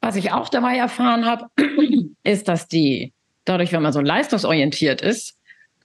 Was 0.00 0.16
ich 0.16 0.32
auch 0.32 0.48
dabei 0.48 0.76
erfahren 0.76 1.24
habe, 1.24 1.46
ist, 2.24 2.48
dass 2.48 2.66
die, 2.66 3.12
dadurch, 3.44 3.70
wenn 3.70 3.82
man 3.82 3.92
so 3.92 4.00
leistungsorientiert 4.00 5.02
ist, 5.02 5.38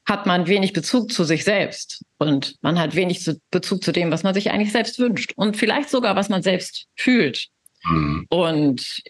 hat 0.08 0.26
man 0.26 0.48
wenig 0.48 0.72
Bezug 0.72 1.12
zu 1.12 1.26
sich 1.26 1.44
selbst 1.44 2.04
und 2.18 2.56
man 2.62 2.80
hat 2.80 2.96
wenig 2.96 3.30
Bezug 3.52 3.84
zu 3.84 3.92
dem, 3.92 4.10
was 4.10 4.24
man 4.24 4.34
sich 4.34 4.50
eigentlich 4.50 4.72
selbst 4.72 4.98
wünscht 5.00 5.34
und 5.36 5.58
vielleicht 5.58 5.90
sogar, 5.90 6.16
was 6.16 6.30
man 6.30 6.42
selbst 6.42 6.88
fühlt. 6.96 7.48
Mhm. 7.84 8.26
Und 8.30 9.04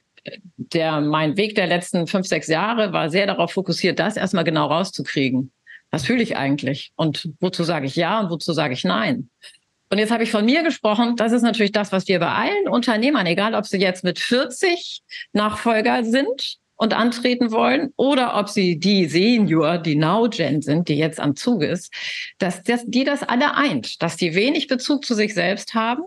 der, 0.58 1.00
mein 1.00 1.38
Weg 1.38 1.56
der 1.56 1.68
letzten 1.68 2.08
fünf, 2.08 2.28
sechs 2.28 2.48
Jahre 2.48 2.92
war 2.94 3.10
sehr 3.10 3.28
darauf 3.28 3.52
fokussiert, 3.52 4.00
das 4.00 4.18
erstmal 4.18 4.44
genau 4.44 4.66
rauszukriegen. 4.66 5.52
Was 5.92 6.06
fühle 6.06 6.24
ich 6.24 6.36
eigentlich? 6.36 6.92
Und 6.96 7.30
wozu 7.40 7.64
sage 7.64 7.86
ich 7.86 7.96
ja 7.96 8.20
und 8.20 8.30
wozu 8.30 8.52
sage 8.52 8.74
ich 8.74 8.84
nein? 8.84 9.30
Und 9.90 10.00
jetzt 10.00 10.12
habe 10.12 10.24
ich 10.24 10.32
von 10.32 10.44
mir 10.44 10.64
gesprochen. 10.64 11.16
Das 11.16 11.32
ist 11.32 11.44
natürlich 11.44 11.72
das, 11.72 11.94
was 11.94 12.08
wir 12.10 12.20
bei 12.20 12.28
allen 12.28 12.68
Unternehmern, 12.68 13.26
egal 13.26 13.56
ob 13.56 13.66
sie 13.66 13.78
jetzt 13.78 14.04
mit 14.04 14.20
40 14.20 15.02
Nachfolger 15.32 16.04
sind 16.04 16.58
und 16.78 16.94
antreten 16.94 17.52
wollen 17.52 17.92
oder 17.98 18.38
ob 18.38 18.50
sie 18.50 18.80
die 18.80 19.06
Senior, 19.08 19.80
die 19.80 19.96
Now-Gen 19.96 20.62
sind, 20.62 20.88
die 20.88 20.98
jetzt 20.98 21.20
am 21.20 21.36
Zug 21.36 21.64
ist, 21.64 21.94
dass 22.38 22.64
das, 22.64 22.86
die 22.86 23.04
das 23.04 23.24
alle 23.24 23.56
eint, 23.56 24.02
dass 24.02 24.16
die 24.16 24.36
wenig 24.36 24.68
Bezug 24.68 25.04
zu 25.04 25.16
sich 25.16 25.34
selbst 25.34 25.74
haben. 25.74 26.04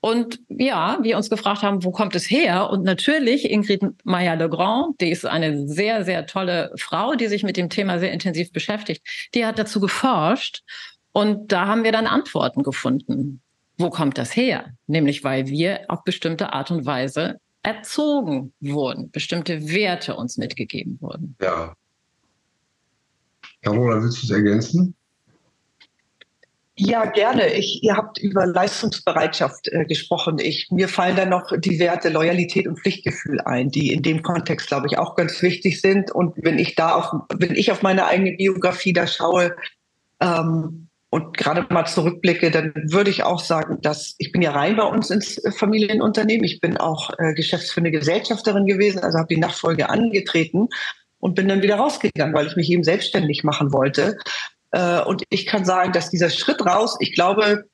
Und 0.00 0.40
ja, 0.48 0.98
wir 1.02 1.16
uns 1.16 1.28
gefragt 1.28 1.62
haben, 1.62 1.84
wo 1.84 1.90
kommt 1.90 2.14
es 2.14 2.30
her? 2.30 2.70
Und 2.70 2.84
natürlich 2.84 3.50
Ingrid 3.50 3.82
Meyer-Legrand, 4.04 5.00
die 5.00 5.10
ist 5.10 5.26
eine 5.26 5.66
sehr, 5.66 6.04
sehr 6.04 6.26
tolle 6.26 6.72
Frau, 6.76 7.14
die 7.14 7.26
sich 7.26 7.42
mit 7.42 7.56
dem 7.56 7.68
Thema 7.68 7.98
sehr 7.98 8.12
intensiv 8.12 8.52
beschäftigt, 8.52 9.02
die 9.34 9.44
hat 9.44 9.58
dazu 9.58 9.80
geforscht. 9.80 10.62
Und 11.12 11.50
da 11.50 11.66
haben 11.66 11.82
wir 11.82 11.92
dann 11.92 12.06
Antworten 12.06 12.62
gefunden. 12.62 13.42
Wo 13.76 13.90
kommt 13.90 14.18
das 14.18 14.36
her? 14.36 14.72
Nämlich, 14.86 15.24
weil 15.24 15.48
wir 15.48 15.80
auf 15.88 16.04
bestimmte 16.04 16.52
Art 16.52 16.70
und 16.70 16.86
Weise 16.86 17.40
erzogen 17.62 18.52
wurden, 18.60 19.10
bestimmte 19.10 19.68
Werte 19.68 20.16
uns 20.16 20.36
mitgegeben 20.36 20.98
wurden. 21.00 21.36
Ja. 21.40 21.74
Carola, 23.62 24.02
willst 24.02 24.22
du 24.22 24.26
es 24.26 24.30
ergänzen? 24.30 24.94
Ja, 26.80 27.06
gerne. 27.06 27.54
Ich, 27.54 27.82
ihr 27.82 27.96
habt 27.96 28.18
über 28.18 28.46
Leistungsbereitschaft 28.46 29.66
äh, 29.68 29.84
gesprochen. 29.84 30.38
Ich, 30.38 30.68
mir 30.70 30.88
fallen 30.88 31.16
da 31.16 31.26
noch 31.26 31.50
die 31.58 31.80
Werte 31.80 32.08
Loyalität 32.08 32.68
und 32.68 32.78
Pflichtgefühl 32.78 33.40
ein, 33.40 33.68
die 33.70 33.92
in 33.92 34.02
dem 34.02 34.22
Kontext, 34.22 34.68
glaube 34.68 34.86
ich, 34.86 34.96
auch 34.96 35.16
ganz 35.16 35.42
wichtig 35.42 35.80
sind. 35.80 36.12
Und 36.12 36.34
wenn 36.36 36.56
ich 36.56 36.76
da 36.76 36.94
auf, 36.94 37.12
wenn 37.34 37.56
ich 37.56 37.72
auf 37.72 37.82
meine 37.82 38.06
eigene 38.06 38.36
Biografie 38.36 38.92
da 38.92 39.08
schaue, 39.08 39.56
ähm, 40.20 40.87
und 41.10 41.36
gerade 41.36 41.66
mal 41.72 41.86
zurückblicke, 41.86 42.50
dann 42.50 42.72
würde 42.74 43.10
ich 43.10 43.22
auch 43.22 43.40
sagen, 43.40 43.80
dass 43.80 44.14
ich 44.18 44.30
bin 44.30 44.42
ja 44.42 44.50
rein 44.50 44.76
bei 44.76 44.84
uns 44.84 45.10
ins 45.10 45.40
Familienunternehmen. 45.56 46.44
Ich 46.44 46.60
bin 46.60 46.76
auch 46.76 47.10
äh, 47.18 47.32
geschäftsführende 47.32 47.92
Gesellschafterin 47.92 48.66
gewesen, 48.66 48.98
also 48.98 49.18
habe 49.18 49.34
die 49.34 49.40
Nachfolge 49.40 49.88
angetreten 49.88 50.68
und 51.18 51.34
bin 51.34 51.48
dann 51.48 51.62
wieder 51.62 51.76
rausgegangen, 51.76 52.34
weil 52.34 52.46
ich 52.46 52.56
mich 52.56 52.70
eben 52.70 52.84
selbstständig 52.84 53.42
machen 53.42 53.72
wollte. 53.72 54.18
Äh, 54.72 55.00
und 55.00 55.22
ich 55.30 55.46
kann 55.46 55.64
sagen, 55.64 55.92
dass 55.92 56.10
dieser 56.10 56.28
Schritt 56.28 56.64
raus, 56.64 56.96
ich 57.00 57.14
glaube, 57.14 57.64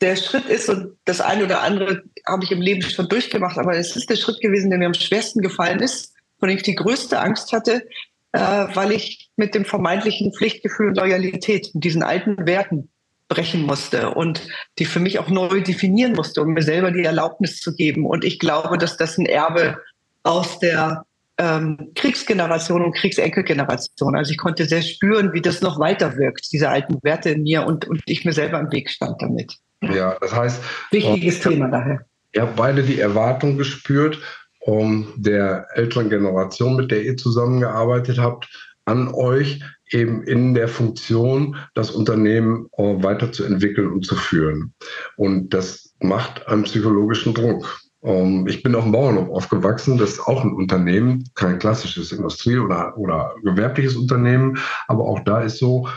der 0.00 0.14
Schritt 0.14 0.46
ist, 0.46 0.68
und 0.68 0.96
das 1.04 1.20
eine 1.20 1.44
oder 1.44 1.62
andere 1.62 2.02
habe 2.24 2.44
ich 2.44 2.52
im 2.52 2.60
Leben 2.60 2.82
schon 2.82 3.08
durchgemacht, 3.08 3.58
aber 3.58 3.76
es 3.76 3.96
ist 3.96 4.08
der 4.08 4.16
Schritt 4.16 4.40
gewesen, 4.40 4.70
der 4.70 4.78
mir 4.78 4.86
am 4.86 4.94
schwersten 4.94 5.40
gefallen 5.40 5.80
ist, 5.80 6.14
von 6.38 6.48
dem 6.48 6.58
ich 6.58 6.62
die 6.62 6.76
größte 6.76 7.18
Angst 7.18 7.52
hatte, 7.52 7.82
äh, 8.30 8.40
weil 8.40 8.92
ich 8.92 9.27
mit 9.38 9.54
dem 9.54 9.64
vermeintlichen 9.64 10.32
Pflichtgefühl 10.32 10.88
und 10.88 10.96
Loyalität, 10.96 11.70
mit 11.74 11.84
diesen 11.84 12.02
alten 12.02 12.46
Werten 12.46 12.90
brechen 13.28 13.62
musste 13.62 14.10
und 14.10 14.48
die 14.78 14.86
für 14.86 15.00
mich 15.00 15.18
auch 15.18 15.28
neu 15.28 15.60
definieren 15.60 16.14
musste, 16.14 16.42
um 16.42 16.54
mir 16.54 16.62
selber 16.62 16.90
die 16.90 17.04
Erlaubnis 17.04 17.60
zu 17.60 17.74
geben. 17.74 18.06
Und 18.06 18.24
ich 18.24 18.38
glaube, 18.38 18.78
dass 18.78 18.96
das 18.96 19.18
ein 19.18 19.26
Erbe 19.26 19.78
aus 20.22 20.58
der 20.58 21.04
ähm, 21.38 21.92
Kriegsgeneration 21.94 22.82
und 22.82 22.96
Kriegsenkelgeneration. 22.96 24.16
Also 24.16 24.32
ich 24.32 24.38
konnte 24.38 24.64
sehr 24.64 24.82
spüren, 24.82 25.32
wie 25.32 25.40
das 25.40 25.60
noch 25.60 25.78
weiter 25.78 26.16
wirkt, 26.16 26.50
diese 26.52 26.68
alten 26.68 26.98
Werte 27.02 27.30
in 27.30 27.42
mir 27.42 27.66
und, 27.66 27.86
und 27.86 28.02
ich 28.06 28.24
mir 28.24 28.32
selber 28.32 28.58
im 28.58 28.72
Weg 28.72 28.90
stand 28.90 29.20
damit. 29.20 29.54
Ja, 29.82 30.16
das 30.20 30.34
heißt. 30.34 30.60
Wichtiges 30.90 31.38
äh, 31.38 31.50
Thema 31.50 31.68
daher. 31.68 32.00
Ihr 32.32 32.42
habt 32.42 32.56
beide 32.56 32.82
die 32.82 32.98
Erwartung 32.98 33.56
gespürt, 33.56 34.18
um 34.60 35.12
der 35.16 35.66
älteren 35.74 36.10
Generation, 36.10 36.76
mit 36.76 36.90
der 36.90 37.02
ihr 37.02 37.16
zusammengearbeitet 37.16 38.18
habt, 38.18 38.48
an 38.88 39.08
euch 39.08 39.60
eben 39.90 40.22
in 40.22 40.54
der 40.54 40.68
Funktion, 40.68 41.56
das 41.74 41.90
Unternehmen 41.90 42.68
äh, 42.76 42.82
weiterzuentwickeln 43.02 43.92
und 43.92 44.04
zu 44.04 44.16
führen. 44.16 44.74
Und 45.16 45.54
das 45.54 45.94
macht 46.00 46.46
einen 46.48 46.64
psychologischen 46.64 47.34
Druck. 47.34 47.80
Ähm, 48.02 48.46
ich 48.48 48.62
bin 48.62 48.74
auf 48.74 48.84
dem 48.84 48.92
Bauernhof 48.92 49.28
aufgewachsen. 49.30 49.98
Das 49.98 50.12
ist 50.12 50.20
auch 50.20 50.42
ein 50.42 50.52
Unternehmen, 50.52 51.24
kein 51.34 51.58
klassisches 51.58 52.12
Industrie- 52.12 52.58
oder, 52.58 52.96
oder 52.96 53.34
gewerbliches 53.42 53.96
Unternehmen. 53.96 54.58
Aber 54.86 55.04
auch 55.04 55.20
da 55.20 55.40
ist 55.40 55.58
so, 55.58 55.88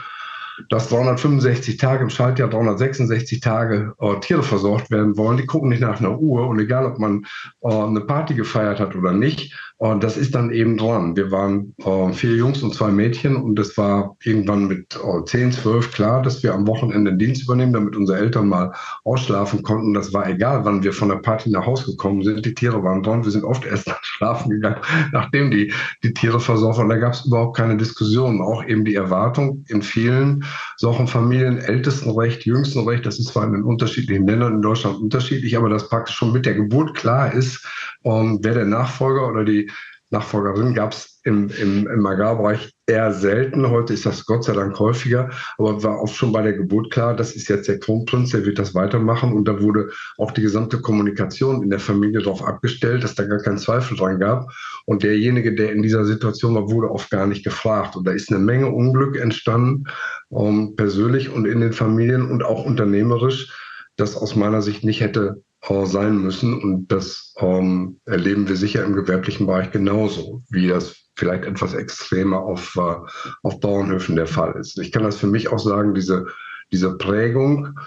dass 0.69 0.89
365 0.89 1.77
Tage 1.77 2.03
im 2.03 2.09
Schaltjahr 2.09 2.49
366 2.49 3.39
Tage 3.39 3.93
äh, 3.99 4.19
Tiere 4.19 4.43
versorgt 4.43 4.91
werden 4.91 5.17
wollen. 5.17 5.37
Die 5.37 5.45
gucken 5.45 5.69
nicht 5.69 5.81
nach 5.81 5.99
einer 5.99 6.19
Uhr 6.19 6.47
und 6.47 6.59
egal, 6.59 6.85
ob 6.85 6.99
man 6.99 7.25
äh, 7.61 7.69
eine 7.69 8.01
Party 8.01 8.33
gefeiert 8.33 8.79
hat 8.79 8.95
oder 8.95 9.11
nicht, 9.11 9.55
und 9.81 10.03
das 10.03 10.15
ist 10.15 10.35
dann 10.35 10.51
eben 10.51 10.77
dran. 10.77 11.15
Wir 11.15 11.31
waren 11.31 11.73
äh, 11.83 12.13
vier 12.13 12.35
Jungs 12.35 12.61
und 12.61 12.75
zwei 12.75 12.91
Mädchen 12.91 13.35
und 13.35 13.57
es 13.57 13.75
war 13.79 14.15
irgendwann 14.23 14.67
mit 14.67 14.95
äh, 14.95 15.25
10, 15.25 15.53
12 15.53 15.91
klar, 15.91 16.21
dass 16.21 16.43
wir 16.43 16.53
am 16.53 16.67
Wochenende 16.67 17.09
den 17.09 17.17
Dienst 17.17 17.41
übernehmen, 17.41 17.73
damit 17.73 17.95
unsere 17.95 18.19
Eltern 18.19 18.47
mal 18.47 18.73
ausschlafen 19.05 19.63
konnten. 19.63 19.95
Das 19.95 20.13
war 20.13 20.29
egal, 20.29 20.65
wann 20.65 20.83
wir 20.83 20.93
von 20.93 21.09
der 21.09 21.15
Party 21.15 21.49
nach 21.49 21.65
Hause 21.65 21.87
gekommen 21.87 22.21
sind. 22.21 22.45
Die 22.45 22.53
Tiere 22.53 22.83
waren 22.83 23.01
dran. 23.01 23.23
Wir 23.23 23.31
sind 23.31 23.43
oft 23.43 23.65
erst 23.65 23.87
nach 23.87 24.03
schlafen 24.03 24.51
gegangen, 24.51 24.81
nachdem 25.13 25.49
die, 25.49 25.73
die 26.03 26.13
Tiere 26.13 26.39
versorgt 26.39 26.77
waren. 26.77 26.89
Da 26.89 26.97
gab 26.97 27.13
es 27.13 27.25
überhaupt 27.25 27.57
keine 27.57 27.75
Diskussion. 27.75 28.39
Auch 28.39 28.63
eben 28.63 28.85
die 28.85 28.93
Erwartung 28.93 29.65
in 29.67 29.81
vielen 29.81 30.40
solchen 30.77 31.07
Familien, 31.07 31.57
Ältestenrecht, 31.57 32.45
Jüngstenrecht, 32.45 33.05
das 33.05 33.19
ist 33.19 33.29
zwar 33.29 33.45
in 33.45 33.53
den 33.53 33.63
unterschiedlichen 33.63 34.27
Ländern 34.27 34.55
in 34.55 34.61
Deutschland 34.61 34.99
unterschiedlich, 34.99 35.57
aber 35.57 35.69
das 35.69 35.89
praktisch 35.89 36.15
schon 36.15 36.33
mit 36.33 36.45
der 36.45 36.55
Geburt 36.55 36.95
klar 36.95 37.33
ist, 37.33 37.65
ähm, 38.03 38.39
wer 38.41 38.53
der 38.53 38.65
Nachfolger 38.65 39.27
oder 39.27 39.45
die 39.45 39.69
Nachfolgerin 40.11 40.73
gab 40.73 40.91
es 40.91 41.21
im, 41.23 41.49
im, 41.61 41.87
im 41.87 42.05
Agrarbereich 42.05 42.73
eher 42.85 43.13
selten. 43.13 43.69
Heute 43.69 43.93
ist 43.93 44.05
das 44.05 44.25
Gott 44.25 44.43
sei 44.43 44.53
Dank 44.53 44.77
häufiger, 44.77 45.29
aber 45.57 45.81
war 45.83 46.01
oft 46.01 46.15
schon 46.15 46.33
bei 46.33 46.41
der 46.41 46.53
Geburt 46.53 46.91
klar, 46.91 47.15
das 47.15 47.33
ist 47.33 47.47
jetzt 47.47 47.67
der 47.69 47.79
Kronprinz, 47.79 48.31
der 48.31 48.45
wird 48.45 48.59
das 48.59 48.75
weitermachen. 48.75 49.31
Und 49.33 49.47
da 49.47 49.61
wurde 49.61 49.89
auch 50.17 50.31
die 50.31 50.41
gesamte 50.41 50.81
Kommunikation 50.81 51.63
in 51.63 51.69
der 51.69 51.79
Familie 51.79 52.21
darauf 52.21 52.45
abgestellt, 52.45 53.03
dass 53.03 53.15
da 53.15 53.23
gar 53.23 53.39
keinen 53.39 53.57
Zweifel 53.57 53.95
dran 53.95 54.19
gab. 54.19 54.51
Und 54.85 55.03
derjenige, 55.03 55.55
der 55.55 55.71
in 55.71 55.81
dieser 55.81 56.03
Situation 56.03 56.55
war, 56.55 56.69
wurde 56.69 56.91
oft 56.91 57.09
gar 57.09 57.25
nicht 57.25 57.45
gefragt. 57.45 57.95
Und 57.95 58.05
da 58.05 58.11
ist 58.11 58.29
eine 58.29 58.39
Menge 58.39 58.69
Unglück 58.69 59.15
entstanden, 59.15 59.85
ähm, 60.31 60.75
persönlich 60.75 61.29
und 61.29 61.45
in 61.45 61.61
den 61.61 61.73
Familien 61.73 62.29
und 62.29 62.43
auch 62.43 62.65
unternehmerisch, 62.65 63.55
das 63.95 64.17
aus 64.17 64.35
meiner 64.35 64.61
Sicht 64.61 64.83
nicht 64.83 64.99
hätte 64.99 65.41
äh, 65.67 65.85
sein 65.85 66.17
müssen. 66.17 66.61
Und 66.61 66.91
das 66.91 67.33
ähm, 67.37 67.99
erleben 68.05 68.47
wir 68.47 68.55
sicher 68.55 68.83
im 68.83 68.93
gewerblichen 68.93 69.47
Bereich 69.47 69.71
genauso, 69.71 70.43
wie 70.49 70.67
das 70.67 70.95
vielleicht 71.15 71.45
etwas 71.45 71.73
extremer 71.73 72.39
auf, 72.39 72.75
äh, 72.77 72.95
auf 73.43 73.59
Bauernhöfen 73.59 74.15
der 74.15 74.27
Fall 74.27 74.53
ist. 74.59 74.79
Ich 74.79 74.91
kann 74.91 75.03
das 75.03 75.17
für 75.17 75.27
mich 75.27 75.49
auch 75.49 75.59
sagen, 75.59 75.93
diese, 75.93 76.27
diese 76.71 76.97
Prägung, 76.97 77.77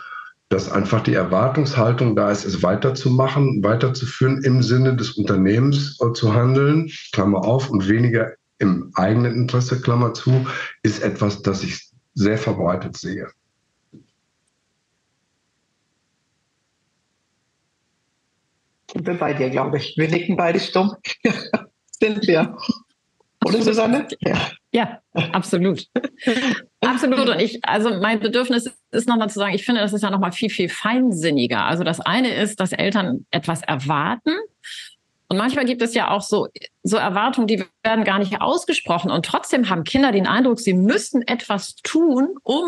dass 0.51 0.71
einfach 0.71 1.03
die 1.03 1.15
Erwartungshaltung 1.15 2.15
da 2.15 2.31
ist, 2.31 2.45
es 2.45 2.63
weiterzumachen, 2.63 3.63
weiterzuführen, 3.65 4.43
im 4.45 4.63
Sinne 4.63 4.95
des 4.95 5.13
Unternehmens 5.13 5.99
äh, 6.01 6.13
zu 6.13 6.35
handeln, 6.35 6.91
Klammer 7.13 7.45
auf, 7.45 7.71
und 7.71 7.89
weniger 7.89 8.35
im 8.59 8.93
eigenen 8.95 9.35
Interesse, 9.35 9.81
Klammer 9.81 10.15
zu, 10.15 10.47
ist 10.83 11.03
etwas, 11.03 11.43
das 11.43 11.65
ich 11.65 11.91
sehr 12.15 12.39
verbreitet 12.39 12.97
sehe. 12.97 13.29
Sind 18.95 19.07
wir 19.07 19.15
bei 19.15 19.35
dir, 19.35 19.51
glaube 19.51 19.79
ich. 19.79 19.95
Wir 19.97 20.09
nicken 20.09 20.37
beide 20.37 20.61
stumm. 20.61 20.95
Sind 22.01 22.27
wir. 22.27 22.57
Oder 23.45 23.63
Susanne? 23.63 24.07
Ja. 24.21 24.51
Ja, 24.73 24.99
absolut. 25.13 25.87
absolut. 26.81 27.29
Und 27.29 27.41
ich, 27.41 27.65
also 27.65 27.91
mein 28.01 28.21
Bedürfnis 28.21 28.71
ist 28.91 29.09
nochmal 29.09 29.31
zu 29.31 29.39
sagen, 29.39 29.55
ich 29.55 29.65
finde, 29.65 29.81
das 29.81 29.93
ist 29.93 30.03
ja 30.03 30.11
nochmal 30.11 30.33
viel, 30.33 30.51
viel 30.51 30.69
feinsinniger. 30.69 31.65
Also 31.65 31.85
das 31.85 32.01
eine 32.01 32.35
ist, 32.35 32.59
dass 32.61 32.73
Eltern 32.73 33.27
etwas 33.31 33.63
erwarten. 33.63 34.35
Und 35.29 35.37
manchmal 35.39 35.65
gibt 35.65 35.83
es 35.83 35.95
ja 35.95 36.11
auch 36.11 36.23
so, 36.23 36.49
so 36.83 36.97
Erwartungen, 36.97 37.47
die 37.47 37.65
werden 37.83 38.05
gar 38.05 38.19
nicht 38.19 38.41
ausgesprochen. 38.41 39.11
Und 39.11 39.27
trotzdem 39.27 39.69
haben 39.71 39.85
Kinder 39.85 40.13
den 40.13 40.27
Eindruck, 40.27 40.61
sie 40.61 40.75
müssen 40.75 41.23
etwas 41.23 41.77
tun, 41.77 42.35
um 42.43 42.67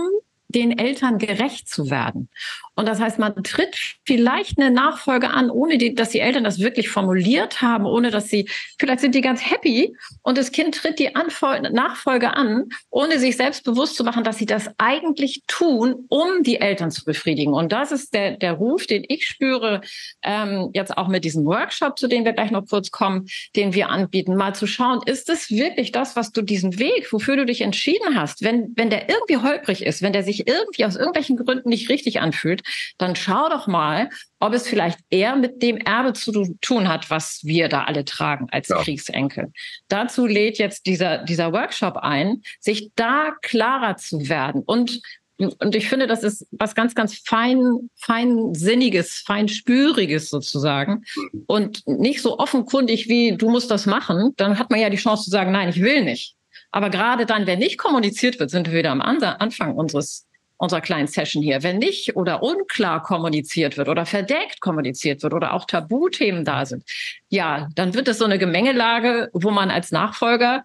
den 0.56 0.78
Eltern 0.78 1.18
gerecht 1.18 1.68
zu 1.68 1.90
werden. 1.90 2.30
Und 2.74 2.86
das 2.86 3.00
heißt, 3.00 3.18
man 3.18 3.42
tritt 3.42 3.96
vielleicht 4.04 4.58
eine 4.58 4.70
Nachfolge 4.70 5.30
an, 5.30 5.50
ohne 5.50 5.78
die, 5.78 5.94
dass 5.94 6.10
die 6.10 6.20
Eltern 6.20 6.44
das 6.44 6.60
wirklich 6.60 6.88
formuliert 6.88 7.62
haben, 7.62 7.84
ohne 7.84 8.10
dass 8.10 8.28
sie, 8.28 8.48
vielleicht 8.78 9.00
sind 9.00 9.14
die 9.14 9.20
ganz 9.20 9.50
happy 9.50 9.96
und 10.22 10.36
das 10.36 10.52
Kind 10.52 10.74
tritt 10.74 10.98
die 10.98 11.14
Anfol 11.14 11.60
Nachfolge 11.60 12.34
an, 12.34 12.68
ohne 12.90 13.18
sich 13.18 13.36
selbst 13.36 13.64
bewusst 13.64 13.96
zu 13.96 14.04
machen, 14.04 14.24
dass 14.24 14.38
sie 14.38 14.46
das 14.46 14.70
eigentlich 14.78 15.42
tun, 15.46 16.06
um 16.08 16.42
die 16.42 16.60
Eltern 16.60 16.90
zu 16.90 17.04
befriedigen. 17.04 17.52
Und 17.52 17.72
das 17.72 17.92
ist 17.92 18.14
der, 18.14 18.36
der 18.36 18.52
Ruf, 18.52 18.86
den 18.86 19.04
ich 19.08 19.26
spüre, 19.26 19.80
ähm, 20.22 20.70
jetzt 20.72 20.96
auch 20.96 21.08
mit 21.08 21.24
diesem 21.24 21.44
Workshop, 21.44 21.98
zu 21.98 22.08
dem 22.08 22.24
wir 22.24 22.32
gleich 22.32 22.50
noch 22.50 22.66
kurz 22.66 22.90
kommen, 22.90 23.26
den 23.56 23.74
wir 23.74 23.88
anbieten, 23.88 24.36
mal 24.36 24.54
zu 24.54 24.66
schauen, 24.66 25.00
ist 25.04 25.28
es 25.28 25.50
wirklich 25.50 25.92
das, 25.92 26.16
was 26.16 26.32
du 26.32 26.42
diesen 26.42 26.78
Weg, 26.78 27.12
wofür 27.12 27.36
du 27.36 27.46
dich 27.46 27.60
entschieden 27.60 28.18
hast, 28.18 28.42
wenn, 28.42 28.72
wenn 28.76 28.90
der 28.90 29.08
irgendwie 29.08 29.38
holprig 29.38 29.84
ist, 29.84 30.02
wenn 30.02 30.12
der 30.12 30.22
sich 30.22 30.45
irgendwie 30.46 30.84
aus 30.84 30.96
irgendwelchen 30.96 31.36
Gründen 31.36 31.68
nicht 31.68 31.88
richtig 31.88 32.20
anfühlt, 32.20 32.62
dann 32.98 33.16
schau 33.16 33.48
doch 33.48 33.66
mal, 33.66 34.08
ob 34.40 34.52
es 34.52 34.68
vielleicht 34.68 34.98
eher 35.10 35.36
mit 35.36 35.62
dem 35.62 35.78
Erbe 35.78 36.12
zu 36.12 36.56
tun 36.60 36.88
hat, 36.88 37.10
was 37.10 37.40
wir 37.42 37.68
da 37.68 37.84
alle 37.84 38.04
tragen 38.04 38.48
als 38.50 38.68
ja. 38.68 38.82
Kriegsenkel. 38.82 39.52
Dazu 39.88 40.26
lädt 40.26 40.58
jetzt 40.58 40.86
dieser, 40.86 41.18
dieser 41.18 41.52
Workshop 41.52 41.96
ein, 41.96 42.42
sich 42.60 42.90
da 42.94 43.32
klarer 43.42 43.96
zu 43.96 44.28
werden 44.28 44.62
und 44.64 45.00
und 45.38 45.74
ich 45.74 45.88
finde, 45.88 46.06
das 46.06 46.22
ist 46.22 46.46
was 46.50 46.74
ganz, 46.74 46.94
ganz 46.94 47.18
fein, 47.26 47.90
feinsinniges, 47.96 49.22
feinspüriges 49.26 50.30
sozusagen. 50.30 51.04
Und 51.46 51.86
nicht 51.86 52.22
so 52.22 52.38
offenkundig 52.38 53.08
wie 53.08 53.36
du 53.36 53.50
musst 53.50 53.70
das 53.70 53.84
machen. 53.84 54.32
Dann 54.36 54.58
hat 54.58 54.70
man 54.70 54.80
ja 54.80 54.88
die 54.88 54.96
Chance 54.96 55.24
zu 55.24 55.30
sagen, 55.30 55.52
nein, 55.52 55.68
ich 55.68 55.82
will 55.82 56.04
nicht. 56.04 56.36
Aber 56.70 56.90
gerade 56.90 57.26
dann, 57.26 57.46
wenn 57.46 57.58
nicht 57.58 57.78
kommuniziert 57.78 58.40
wird, 58.40 58.50
sind 58.50 58.70
wir 58.70 58.78
wieder 58.78 58.90
am 58.90 59.02
Anfang 59.02 59.74
unseres 59.74 60.25
unserer 60.58 60.80
kleinen 60.80 61.06
Session 61.06 61.42
hier. 61.42 61.62
Wenn 61.62 61.78
nicht 61.78 62.16
oder 62.16 62.42
unklar 62.42 63.02
kommuniziert 63.02 63.76
wird 63.76 63.88
oder 63.88 64.06
verdeckt 64.06 64.60
kommuniziert 64.60 65.22
wird 65.22 65.34
oder 65.34 65.52
auch 65.52 65.64
Tabuthemen 65.66 66.44
da 66.44 66.64
sind, 66.64 66.84
ja, 67.28 67.68
dann 67.74 67.94
wird 67.94 68.08
es 68.08 68.18
so 68.18 68.24
eine 68.24 68.38
Gemengelage, 68.38 69.28
wo 69.32 69.50
man 69.50 69.70
als 69.70 69.92
Nachfolger 69.92 70.64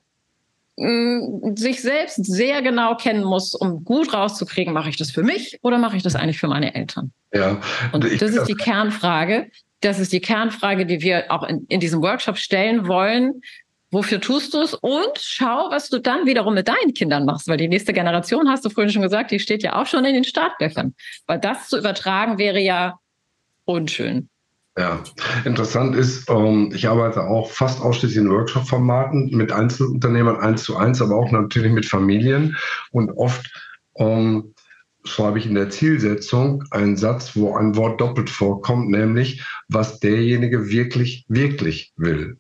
mh, 0.78 0.90
mm, 0.90 1.58
sich 1.58 1.82
selbst 1.82 2.24
sehr 2.26 2.62
genau 2.62 2.96
kennen 2.96 3.24
muss, 3.24 3.54
um 3.54 3.84
gut 3.84 4.14
rauszukriegen, 4.14 4.74
mache 4.74 4.90
ich 4.90 4.98
das 4.98 5.12
für 5.12 5.24
mich 5.24 5.60
oder 5.62 5.78
mache 5.78 5.98
ich 5.98 6.04
das 6.04 6.16
eigentlich 6.16 6.40
für 6.40 6.48
meine 6.48 6.74
Eltern? 6.76 7.12
Ja. 7.34 7.60
Und 7.92 8.04
das 8.04 8.32
ist 8.32 8.46
die 8.46 8.56
Kernfrage. 8.56 9.50
Das 9.82 10.00
ist 10.00 10.14
die 10.14 10.22
Kernfrage, 10.22 10.86
die 10.86 11.02
wir 11.02 11.32
auch 11.32 11.44
in, 11.44 11.66
in 11.68 11.80
diesem 11.80 12.02
Workshop 12.02 12.38
stellen 12.38 12.88
wollen. 12.88 13.42
Wofür 13.92 14.22
tust 14.22 14.54
du 14.54 14.62
es? 14.62 14.74
Und 14.74 15.12
schau, 15.20 15.70
was 15.70 15.90
du 15.90 16.00
dann 16.00 16.26
wiederum 16.26 16.54
mit 16.54 16.70
deinen 16.70 16.94
Kindern 16.94 17.26
machst, 17.26 17.48
weil 17.50 17.58
die 17.58 17.68
nächste 17.68 17.92
Generation, 17.92 18.50
hast 18.50 18.64
du 18.64 18.70
vorhin 18.70 18.92
schon 18.92 19.02
gesagt, 19.02 19.32
die 19.32 19.40
steht 19.40 19.64
ja 19.64 19.80
auch 19.80 19.86
schon 19.86 20.06
in 20.06 20.14
den 20.14 20.24
Startlöchern. 20.24 20.96
Weil 21.28 21.40
das 21.40 21.68
zu 21.68 21.78
übertragen 21.78 22.38
wäre 22.38 22.60
ja 22.60 23.00
unschön. 23.66 24.30
Ja, 24.78 25.04
interessant 25.44 25.96
ist, 25.98 26.30
ähm, 26.30 26.72
ich 26.74 26.88
arbeite 26.88 27.26
auch 27.26 27.52
fast 27.52 27.82
ausschließlich 27.82 28.24
in 28.24 28.30
Workshop-Formaten 28.30 29.36
mit 29.36 29.52
Einzelunternehmern 29.52 30.38
eins 30.38 30.64
zu 30.64 30.78
eins, 30.78 31.02
aber 31.02 31.18
auch 31.18 31.30
natürlich 31.32 31.74
mit 31.74 31.86
Familien. 31.86 32.56
Und 32.92 33.12
oft 33.12 33.52
ähm, 33.98 34.54
schreibe 35.04 35.40
ich 35.40 35.46
in 35.46 35.56
der 35.56 35.70
Zielsetzung 35.70 36.64
einen 36.72 36.96
Satz, 36.96 37.36
wo 37.36 37.56
ein 37.56 37.76
Wort 37.76 38.00
doppelt 38.00 38.30
vorkommt, 38.30 38.90
nämlich 38.90 39.44
was 39.68 40.00
derjenige 40.00 40.70
wirklich, 40.70 41.26
wirklich 41.28 41.92
will. 41.98 42.38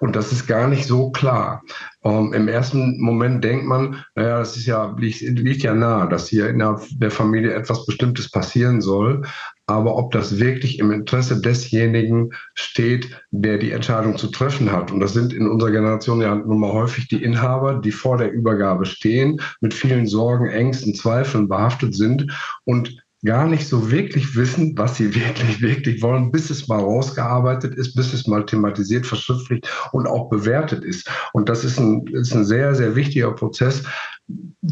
Und 0.00 0.14
das 0.16 0.32
ist 0.32 0.46
gar 0.46 0.68
nicht 0.68 0.86
so 0.86 1.10
klar. 1.10 1.62
Ähm, 2.04 2.32
Im 2.32 2.48
ersten 2.48 3.00
Moment 3.00 3.42
denkt 3.42 3.66
man, 3.66 4.04
naja, 4.14 4.38
das 4.38 4.56
ist 4.56 4.66
ja, 4.66 4.94
liegt, 4.96 5.20
liegt 5.20 5.62
ja 5.62 5.74
nahe, 5.74 6.08
dass 6.08 6.28
hier 6.28 6.48
innerhalb 6.48 6.82
der 6.90 7.10
Familie 7.10 7.52
etwas 7.52 7.84
Bestimmtes 7.86 8.30
passieren 8.30 8.80
soll. 8.80 9.22
Aber 9.66 9.96
ob 9.96 10.12
das 10.12 10.38
wirklich 10.38 10.78
im 10.78 10.92
Interesse 10.92 11.40
desjenigen 11.40 12.30
steht, 12.54 13.10
der 13.30 13.58
die 13.58 13.72
Entscheidung 13.72 14.16
zu 14.16 14.28
treffen 14.28 14.72
hat. 14.72 14.90
Und 14.90 15.00
das 15.00 15.12
sind 15.12 15.32
in 15.32 15.46
unserer 15.46 15.72
Generation 15.72 16.22
ja 16.22 16.34
nun 16.34 16.60
mal 16.60 16.72
häufig 16.72 17.08
die 17.08 17.22
Inhaber, 17.22 17.74
die 17.74 17.92
vor 17.92 18.16
der 18.16 18.32
Übergabe 18.32 18.86
stehen, 18.86 19.40
mit 19.60 19.74
vielen 19.74 20.06
Sorgen, 20.06 20.48
Ängsten, 20.48 20.94
Zweifeln 20.94 21.48
behaftet 21.48 21.94
sind 21.94 22.32
und 22.64 22.96
gar 23.24 23.46
nicht 23.46 23.66
so 23.66 23.90
wirklich 23.90 24.36
wissen, 24.36 24.74
was 24.76 24.96
sie 24.96 25.14
wirklich, 25.14 25.60
wirklich 25.60 26.02
wollen, 26.02 26.30
bis 26.30 26.50
es 26.50 26.68
mal 26.68 26.80
rausgearbeitet 26.80 27.74
ist, 27.74 27.94
bis 27.94 28.12
es 28.12 28.26
mal 28.26 28.44
thematisiert, 28.46 29.06
verschriftlicht 29.06 29.68
und 29.92 30.06
auch 30.06 30.28
bewertet 30.28 30.84
ist. 30.84 31.10
Und 31.32 31.48
das 31.48 31.64
ist 31.64 31.78
ein, 31.78 32.06
ist 32.08 32.34
ein 32.34 32.44
sehr, 32.44 32.74
sehr 32.74 32.94
wichtiger 32.94 33.32
Prozess, 33.32 33.82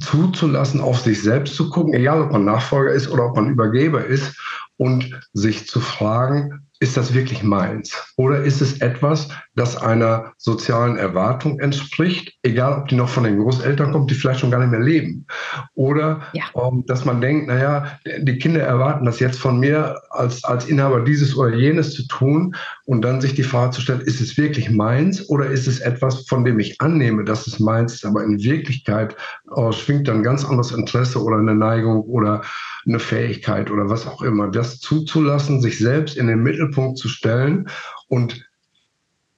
zuzulassen, 0.01 0.81
auf 0.81 1.01
sich 1.01 1.23
selbst 1.23 1.55
zu 1.55 1.71
gucken, 1.71 1.95
egal 1.95 2.21
ob 2.21 2.33
man 2.33 2.45
Nachfolger 2.45 2.93
ist 2.93 3.09
oder 3.09 3.27
ob 3.27 3.37
man 3.37 3.49
Übergeber 3.49 4.05
ist 4.05 4.37
und 4.77 5.19
sich 5.33 5.67
zu 5.67 5.81
fragen, 5.81 6.66
ist 6.81 6.97
das 6.97 7.15
wirklich 7.15 7.43
meins? 7.43 8.13
Oder 8.17 8.43
ist 8.43 8.61
es 8.61 8.81
etwas, 8.81 9.29
das 9.55 9.77
einer 9.77 10.33
sozialen 10.37 10.97
Erwartung 10.97 11.59
entspricht, 11.61 12.35
egal 12.43 12.81
ob 12.81 12.89
die 12.89 12.95
noch 12.95 13.09
von 13.09 13.25
den 13.25 13.39
Großeltern 13.39 13.93
kommt, 13.93 14.11
die 14.11 14.15
vielleicht 14.15 14.41
schon 14.41 14.51
gar 14.51 14.61
nicht 14.61 14.71
mehr 14.71 14.81
leben? 14.81 15.27
Oder 15.75 16.23
ja. 16.33 16.45
ähm, 16.55 16.85
dass 16.87 17.05
man 17.05 17.21
denkt, 17.21 17.49
naja, 17.49 17.99
die 18.19 18.39
Kinder 18.39 18.61
erwarten 18.61 19.07
das 19.07 19.21
jetzt 19.21 19.39
von 19.39 19.59
mir 19.59 20.01
als, 20.11 20.45
als 20.45 20.67
Inhaber 20.67 21.01
dieses 21.01 21.37
oder 21.37 21.55
jenes 21.55 21.95
zu 21.95 22.07
tun 22.09 22.55
und 22.85 23.03
dann 23.03 23.21
sich 23.21 23.35
die 23.35 23.43
Frage 23.43 23.73
zu 23.73 23.81
stellen, 23.81 24.03
ist 24.03 24.21
es 24.21 24.37
wirklich 24.37 24.71
meins 24.71 25.29
oder 25.29 25.47
ist 25.47 25.67
es 25.67 25.81
etwas, 25.81 26.27
von 26.27 26.45
dem 26.45 26.59
ich 26.59 26.81
annehme, 26.81 27.25
dass 27.25 27.47
es 27.47 27.59
meins 27.59 27.95
ist, 27.95 28.05
aber 28.05 28.23
in 28.23 28.43
Wirklichkeit 28.43 29.17
äh, 29.57 29.73
schwingt 29.73 30.09
dann 30.09 30.23
ganz 30.23 30.45
anderes 30.45 30.73
Interesse 30.73 31.23
oder 31.23 31.39
eine 31.39 31.55
Neigung 31.55 32.03
oder 32.03 32.43
eine 32.87 33.01
Fähigkeit 33.01 33.71
oder 33.71 33.89
was 33.89 34.07
auch 34.07 34.23
immer. 34.23 34.49
Das 34.49 34.79
zuzulassen, 34.81 35.61
sich 35.61 35.79
selbst 35.79 36.17
in 36.17 36.27
den 36.27 36.43
Mittelpunkt 36.43 36.99
zu 36.99 37.09
stellen 37.09 37.69
und 38.09 38.47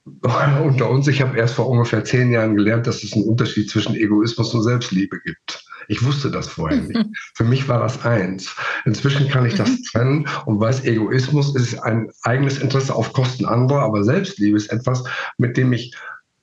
unter 0.62 0.90
uns, 0.90 1.06
ich 1.08 1.20
habe 1.20 1.36
erst 1.36 1.54
vor 1.54 1.68
ungefähr 1.68 2.04
zehn 2.04 2.32
Jahren 2.32 2.56
gelernt, 2.56 2.86
dass 2.86 3.02
es 3.02 3.12
einen 3.12 3.24
Unterschied 3.24 3.70
zwischen 3.70 3.94
Egoismus 3.94 4.54
und 4.54 4.62
Selbstliebe 4.62 5.20
gibt. 5.20 5.64
Ich 5.88 6.04
wusste 6.04 6.30
das 6.30 6.48
vorher 6.48 6.82
nicht. 6.82 7.06
Für 7.34 7.44
mich 7.44 7.68
war 7.68 7.80
das 7.80 8.04
eins. 8.04 8.54
Inzwischen 8.84 9.28
kann 9.28 9.46
ich 9.46 9.54
das 9.54 9.70
mhm. 9.70 9.82
trennen 9.90 10.28
und 10.44 10.60
weiß, 10.60 10.84
Egoismus 10.84 11.54
ist 11.54 11.78
ein 11.78 12.10
eigenes 12.22 12.58
Interesse 12.58 12.94
auf 12.94 13.12
Kosten 13.12 13.46
anderer, 13.46 13.80
aber 13.80 14.04
Selbstliebe 14.04 14.56
ist 14.56 14.70
etwas, 14.70 15.04
mit 15.38 15.56
dem 15.56 15.72
ich 15.72 15.94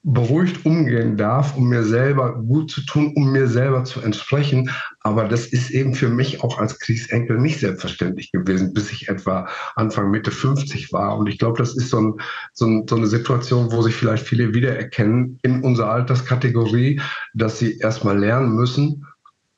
beruhigt 0.08 0.68
umgehen 0.68 1.18
darf, 1.18 1.58
um 1.58 1.68
mir 1.68 1.84
selber 1.84 2.36
gut 2.36 2.70
zu 2.70 2.86
tun, 2.86 3.14
um 3.16 3.32
mir 3.32 3.48
selber 3.48 3.86
zu 3.86 4.02
entsprechen. 4.02 4.70
Aber 5.00 5.28
das 5.28 5.48
ist 5.48 5.72
eben 5.72 5.96
für 5.96 6.10
mich 6.10 6.44
auch 6.44 6.60
als 6.60 6.78
Kriegsenkel 6.78 7.40
nicht 7.40 7.60
selbstverständlich 7.60 8.32
gewesen, 8.32 8.72
bis 8.72 8.92
ich 8.92 9.10
etwa 9.10 9.48
Anfang 9.76 10.12
Mitte 10.12 10.30
50 10.30 10.94
war. 10.94 11.18
Und 11.18 11.28
ich 11.28 11.40
glaube, 11.40 11.58
das 11.58 11.76
ist 11.76 11.90
so, 11.90 12.00
ein, 12.00 12.14
so, 12.54 12.68
ein, 12.68 12.88
so 12.88 12.98
eine 12.98 13.08
Situation, 13.08 13.72
wo 13.72 13.82
sich 13.82 13.96
vielleicht 13.96 14.28
viele 14.28 14.54
wiedererkennen 14.54 15.40
in 15.42 15.64
unserer 15.64 15.90
Alterskategorie, 15.90 17.02
dass 17.34 17.58
sie 17.58 17.80
erstmal 17.80 18.20
lernen 18.20 18.56
müssen, 18.56 19.08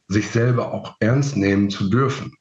sich 0.08 0.30
selber 0.30 0.74
auch 0.74 0.96
ernst 1.02 1.36
nehmen 1.36 1.70
zu 1.70 1.90
dürfen. 1.90 2.32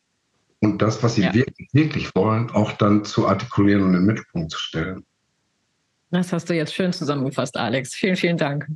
Und 0.61 0.81
das, 0.81 1.03
was 1.03 1.17
sie 1.17 1.23
ja. 1.23 1.35
wirklich, 1.35 1.69
wirklich 1.73 2.15
wollen, 2.15 2.51
auch 2.51 2.71
dann 2.71 3.05
zu 3.05 3.27
artikulieren 3.27 3.83
und 3.83 3.89
in 3.89 3.95
den 3.95 4.07
Mittelpunkt 4.07 4.53
zu 4.53 4.61
stellen. 4.61 5.05
Das 6.11 6.33
hast 6.33 6.49
du 6.49 6.55
jetzt 6.55 6.75
schön 6.75 6.93
zusammengefasst, 6.93 7.57
Alex. 7.57 7.95
Vielen, 7.95 8.17
vielen 8.17 8.37
Dank. 8.37 8.67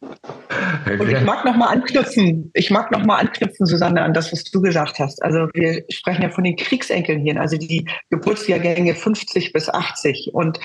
Und 0.00 1.08
ich 1.08 1.20
mag 1.22 1.44
nochmal 1.44 1.68
anknüpfen, 1.68 2.50
ich 2.54 2.70
mag 2.70 2.90
nochmal 2.90 3.20
anknüpfen, 3.20 3.66
Susanne, 3.66 4.02
an 4.02 4.14
das, 4.14 4.32
was 4.32 4.44
du 4.44 4.60
gesagt 4.60 4.98
hast. 4.98 5.22
Also 5.22 5.48
wir 5.52 5.84
sprechen 5.90 6.22
ja 6.22 6.30
von 6.30 6.44
den 6.44 6.56
Kriegsenkeln 6.56 7.20
hier, 7.20 7.38
also 7.38 7.58
die 7.58 7.86
Geburtsjahrgänge 8.08 8.94
50 8.94 9.52
bis 9.52 9.68
80. 9.68 10.30
Und 10.32 10.58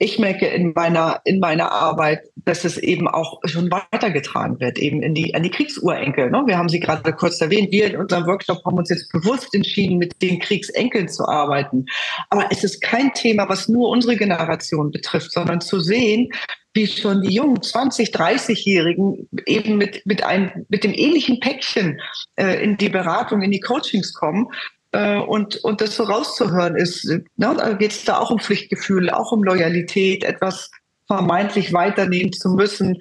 ich 0.00 0.18
merke 0.18 0.46
in 0.46 0.72
meiner, 0.74 1.20
in 1.24 1.40
meiner 1.40 1.72
Arbeit, 1.72 2.20
dass 2.36 2.64
es 2.64 2.78
eben 2.78 3.08
auch 3.08 3.40
schon 3.44 3.70
weitergetragen 3.70 4.60
wird, 4.60 4.78
eben 4.78 5.02
in 5.02 5.14
die, 5.14 5.34
an 5.34 5.42
die 5.42 5.50
Kriegsurenkel. 5.50 6.30
Ne? 6.30 6.44
Wir 6.46 6.56
haben 6.56 6.68
sie 6.68 6.78
gerade 6.78 7.12
kurz 7.12 7.40
erwähnt. 7.40 7.72
Wir 7.72 7.86
in 7.86 7.96
unserem 7.96 8.26
Workshop 8.26 8.64
haben 8.64 8.78
uns 8.78 8.90
jetzt 8.90 9.10
bewusst 9.10 9.52
entschieden, 9.54 9.98
mit 9.98 10.22
den 10.22 10.38
Kriegsenkeln 10.38 11.08
zu 11.08 11.26
arbeiten. 11.26 11.86
Aber 12.30 12.46
es 12.50 12.62
ist 12.62 12.80
kein 12.80 13.12
Thema, 13.12 13.48
was 13.48 13.68
nur 13.68 13.88
unsere 13.88 14.16
Generation 14.16 14.92
betrifft, 14.92 15.32
sondern 15.32 15.60
zu 15.60 15.80
sehen, 15.80 16.30
wie 16.74 16.86
schon 16.86 17.22
die 17.22 17.34
jungen 17.34 17.60
20, 17.60 18.10
30-Jährigen 18.10 19.28
eben 19.46 19.78
mit, 19.78 20.06
mit, 20.06 20.22
einem, 20.22 20.64
mit 20.68 20.84
dem 20.84 20.94
ähnlichen 20.94 21.40
Päckchen 21.40 22.00
äh, 22.36 22.62
in 22.62 22.76
die 22.76 22.88
Beratung, 22.88 23.42
in 23.42 23.50
die 23.50 23.60
Coachings 23.60 24.14
kommen 24.14 24.48
und, 24.92 25.56
und 25.64 25.80
das 25.80 25.96
so 25.96 26.04
rauszuhören 26.04 26.74
ist, 26.74 27.04
ne, 27.36 27.76
geht 27.78 27.92
es 27.92 28.04
da 28.04 28.18
auch 28.18 28.30
um 28.30 28.38
Pflichtgefühl, 28.38 29.10
auch 29.10 29.32
um 29.32 29.44
Loyalität, 29.44 30.24
etwas 30.24 30.70
vermeintlich 31.06 31.72
weiternehmen 31.72 32.32
zu 32.32 32.50
müssen. 32.50 32.98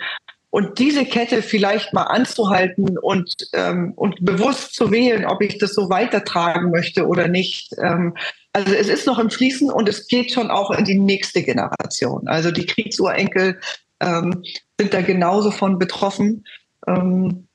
Und 0.50 0.80
diese 0.80 1.06
Kette 1.06 1.41
vielleicht 1.41 1.93
mal 1.93 2.04
anzuhalten 2.04 2.97
und, 2.97 3.34
ähm, 3.54 3.93
und 3.95 4.23
bewusst 4.23 4.73
zu 4.73 4.91
wählen, 4.91 5.26
ob 5.26 5.41
ich 5.41 5.58
das 5.58 5.73
so 5.73 5.89
weitertragen 5.89 6.71
möchte 6.71 7.06
oder 7.06 7.28
nicht. 7.28 7.73
Ähm, 7.82 8.15
also 8.54 8.73
es 8.73 8.88
ist 8.88 9.06
noch 9.06 9.19
im 9.19 9.30
Fließen 9.30 9.69
und 9.69 9.88
es 9.89 10.08
geht 10.08 10.32
schon 10.32 10.50
auch 10.50 10.71
in 10.71 10.86
die 10.86 10.97
nächste 10.97 11.43
Generation. 11.43 12.28
Also 12.28 12.52
die 12.52 12.65
Kriegsurenkel 12.65 13.60
ähm, 14.00 14.43
sind 14.80 14.93
da 14.93 15.02
genauso 15.02 15.52
von 15.52 15.78
betroffen. 15.78 16.45
Ähm, 16.88 17.47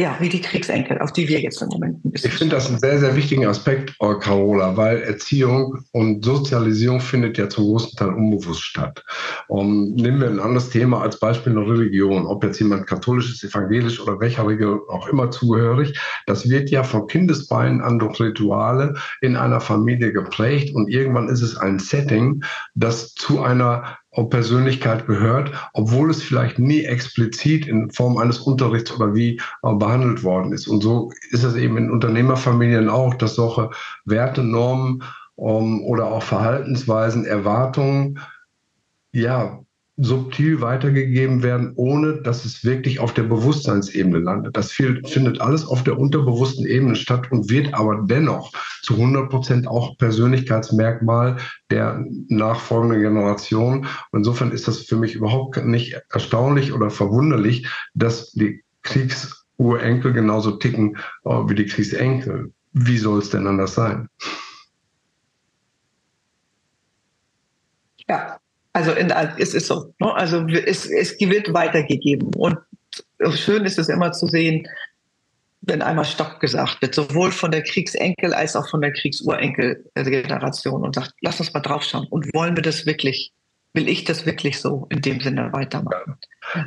ja, 0.00 0.16
wie 0.18 0.30
die 0.30 0.40
Kriegsenkel, 0.40 0.98
auf 0.98 1.12
die 1.12 1.28
wir 1.28 1.40
jetzt 1.40 1.60
im 1.60 1.68
Moment 1.68 2.02
ein 2.02 2.10
bisschen. 2.10 2.30
Ich 2.30 2.38
finde 2.38 2.56
das 2.56 2.68
einen 2.68 2.78
sehr, 2.78 2.98
sehr 2.98 3.14
wichtigen 3.16 3.46
Aspekt, 3.46 3.94
Carola, 3.98 4.74
weil 4.76 5.02
Erziehung 5.02 5.84
und 5.92 6.24
Sozialisierung 6.24 7.00
findet 7.00 7.36
ja 7.36 7.50
zum 7.50 7.64
großen 7.64 7.98
Teil 7.98 8.08
unbewusst 8.08 8.62
statt. 8.62 9.04
Um, 9.48 9.94
nehmen 9.94 10.20
wir 10.20 10.28
ein 10.28 10.40
anderes 10.40 10.70
Thema 10.70 11.02
als 11.02 11.20
Beispiel 11.20 11.52
eine 11.52 11.68
Religion, 11.68 12.26
ob 12.26 12.42
jetzt 12.44 12.58
jemand 12.60 12.86
katholisch 12.86 13.30
ist, 13.30 13.44
evangelisch 13.44 14.00
oder 14.00 14.18
welcher 14.20 14.46
Religion 14.46 14.80
auch 14.88 15.06
immer 15.08 15.30
zugehörig. 15.30 15.98
Das 16.26 16.48
wird 16.48 16.70
ja 16.70 16.82
von 16.82 17.06
Kindesbeinen 17.06 17.82
an 17.82 17.98
durch 17.98 18.18
Rituale 18.20 18.94
in 19.20 19.36
einer 19.36 19.60
Familie 19.60 20.12
geprägt 20.12 20.74
und 20.74 20.88
irgendwann 20.88 21.28
ist 21.28 21.42
es 21.42 21.58
ein 21.58 21.78
Setting, 21.78 22.42
das 22.74 23.12
zu 23.14 23.42
einer 23.42 23.98
Persönlichkeit 24.28 25.06
gehört, 25.06 25.52
obwohl 25.72 26.10
es 26.10 26.22
vielleicht 26.22 26.58
nie 26.58 26.84
explizit 26.84 27.66
in 27.66 27.90
Form 27.90 28.18
eines 28.18 28.38
Unterrichts 28.38 28.92
oder 28.92 29.14
wie 29.14 29.40
behandelt 29.62 30.24
worden 30.24 30.52
ist. 30.52 30.66
Und 30.66 30.82
so 30.82 31.12
ist 31.30 31.44
es 31.44 31.54
eben 31.54 31.76
in 31.76 31.90
Unternehmerfamilien 31.90 32.88
auch, 32.88 33.14
dass 33.14 33.36
solche 33.36 33.70
Werte, 34.04 34.42
Normen 34.42 35.04
ähm, 35.38 35.82
oder 35.84 36.06
auch 36.06 36.22
Verhaltensweisen, 36.22 37.24
Erwartungen 37.24 38.18
ja 39.12 39.60
subtil 40.02 40.62
weitergegeben 40.62 41.42
werden, 41.42 41.72
ohne 41.76 42.22
dass 42.22 42.46
es 42.46 42.64
wirklich 42.64 43.00
auf 43.00 43.12
der 43.12 43.24
Bewusstseinsebene 43.24 44.18
landet. 44.18 44.56
Das 44.56 44.72
findet 44.72 45.40
alles 45.40 45.66
auf 45.66 45.84
der 45.84 45.98
unterbewussten 45.98 46.66
Ebene 46.66 46.96
statt 46.96 47.30
und 47.30 47.50
wird 47.50 47.74
aber 47.74 48.04
dennoch 48.06 48.52
zu 48.82 48.94
100 48.94 49.28
Prozent 49.28 49.68
auch 49.68 49.98
Persönlichkeitsmerkmal 49.98 51.36
der 51.70 52.02
nachfolgenden 52.28 53.02
Generation. 53.02 53.86
Insofern 54.12 54.52
ist 54.52 54.66
das 54.68 54.80
für 54.80 54.96
mich 54.96 55.14
überhaupt 55.14 55.62
nicht 55.64 55.96
erstaunlich 56.10 56.72
oder 56.72 56.88
verwunderlich, 56.88 57.68
dass 57.94 58.32
die 58.32 58.64
Kriegsurenkel 58.82 60.14
genauso 60.14 60.52
ticken 60.52 60.96
äh, 61.24 61.30
wie 61.30 61.54
die 61.54 61.66
Kriegsenkel. 61.66 62.52
Wie 62.72 62.98
soll 62.98 63.18
es 63.18 63.30
denn 63.30 63.46
anders 63.46 63.74
sein? 63.74 64.08
Ja, 68.08 68.39
also 68.72 68.92
in, 68.92 69.10
es 69.38 69.54
ist 69.54 69.66
so. 69.66 69.92
Ne? 69.98 70.14
Also 70.14 70.46
es, 70.46 70.86
es 70.86 71.18
wird 71.20 71.52
weitergegeben. 71.52 72.30
Und 72.34 72.58
schön 73.34 73.64
ist 73.64 73.78
es 73.78 73.88
immer 73.88 74.12
zu 74.12 74.26
sehen, 74.26 74.66
wenn 75.62 75.82
einmal 75.82 76.04
Stopp 76.04 76.40
gesagt 76.40 76.80
wird, 76.80 76.94
sowohl 76.94 77.32
von 77.32 77.50
der 77.50 77.62
Kriegsenkel 77.62 78.32
als 78.32 78.56
auch 78.56 78.68
von 78.68 78.80
der 78.80 78.92
Kriegsurenkel-Generation 78.92 80.82
und 80.82 80.94
sagt, 80.94 81.12
lass 81.20 81.40
uns 81.40 81.52
mal 81.52 81.60
draufschauen. 81.60 82.06
Und 82.08 82.32
wollen 82.34 82.56
wir 82.56 82.62
das 82.62 82.86
wirklich? 82.86 83.32
Will 83.72 83.88
ich 83.88 84.04
das 84.04 84.26
wirklich 84.26 84.58
so 84.58 84.86
in 84.90 85.00
dem 85.00 85.20
Sinne 85.20 85.52
weitermachen? 85.52 86.16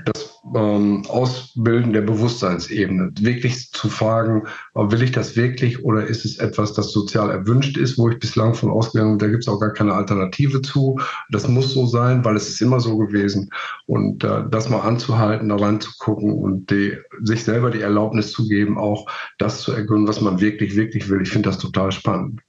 das 0.05 0.41
ähm, 0.55 1.03
Ausbilden 1.07 1.93
der 1.93 2.01
Bewusstseinsebene, 2.01 3.11
wirklich 3.19 3.71
zu 3.71 3.89
fragen, 3.89 4.43
äh, 4.75 4.91
will 4.91 5.01
ich 5.01 5.11
das 5.11 5.35
wirklich 5.35 5.83
oder 5.83 6.05
ist 6.05 6.25
es 6.25 6.37
etwas, 6.37 6.73
das 6.73 6.91
sozial 6.91 7.29
erwünscht 7.29 7.77
ist, 7.77 7.97
wo 7.97 8.09
ich 8.09 8.19
bislang 8.19 8.53
von 8.53 8.69
ausgegangen 8.69 9.17
bin, 9.17 9.27
da 9.27 9.31
gibt 9.31 9.43
es 9.43 9.47
auch 9.47 9.59
gar 9.59 9.73
keine 9.73 9.93
Alternative 9.93 10.61
zu. 10.61 10.99
Das 11.29 11.47
muss 11.47 11.73
so 11.73 11.85
sein, 11.85 12.23
weil 12.23 12.35
es 12.35 12.49
ist 12.49 12.61
immer 12.61 12.79
so 12.79 12.97
gewesen. 12.97 13.49
Und 13.87 14.23
äh, 14.23 14.43
das 14.49 14.69
mal 14.69 14.81
anzuhalten, 14.81 15.49
da 15.49 15.55
reinzugucken 15.55 16.33
und 16.33 16.69
die, 16.69 16.97
sich 17.23 17.43
selber 17.43 17.71
die 17.71 17.81
Erlaubnis 17.81 18.31
zu 18.31 18.47
geben, 18.47 18.77
auch 18.77 19.09
das 19.37 19.61
zu 19.61 19.73
ergründen, 19.73 20.07
was 20.07 20.21
man 20.21 20.39
wirklich, 20.39 20.75
wirklich 20.75 21.09
will. 21.09 21.21
Ich 21.21 21.29
finde 21.29 21.49
das 21.49 21.57
total 21.57 21.91
spannend. 21.91 22.41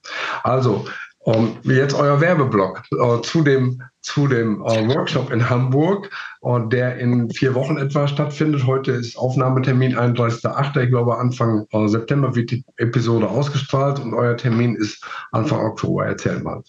Also, 0.43 0.87
um, 1.25 1.57
ähm, 1.65 1.77
jetzt 1.77 1.95
euer 1.95 2.21
Werbeblock 2.21 2.83
uh, 2.93 3.19
zu 3.19 3.43
dem, 3.43 3.83
zu 4.03 4.27
dem 4.29 4.61
uh, 4.61 4.89
Workshop 4.95 5.31
in 5.31 5.49
Hamburg, 5.49 6.11
uh, 6.43 6.59
der 6.59 6.99
in 6.99 7.31
vier 7.31 7.55
Wochen 7.55 7.79
etwa 7.79 8.07
stattfindet. 8.07 8.67
Heute 8.67 8.93
ist 8.93 9.17
Aufnahmetermin 9.17 9.97
31.08. 9.97 10.83
Ich 10.83 10.91
glaube, 10.91 11.17
Anfang 11.17 11.67
September 11.87 12.35
wird 12.35 12.51
die 12.51 12.65
Episode 12.77 13.29
ausgestrahlt 13.29 14.01
und 14.01 14.13
euer 14.15 14.37
Termin 14.37 14.77
ist 14.77 15.05
Anfang 15.33 15.61
Oktober. 15.61 16.07
Erzähl 16.07 16.41
mal. 16.41 16.63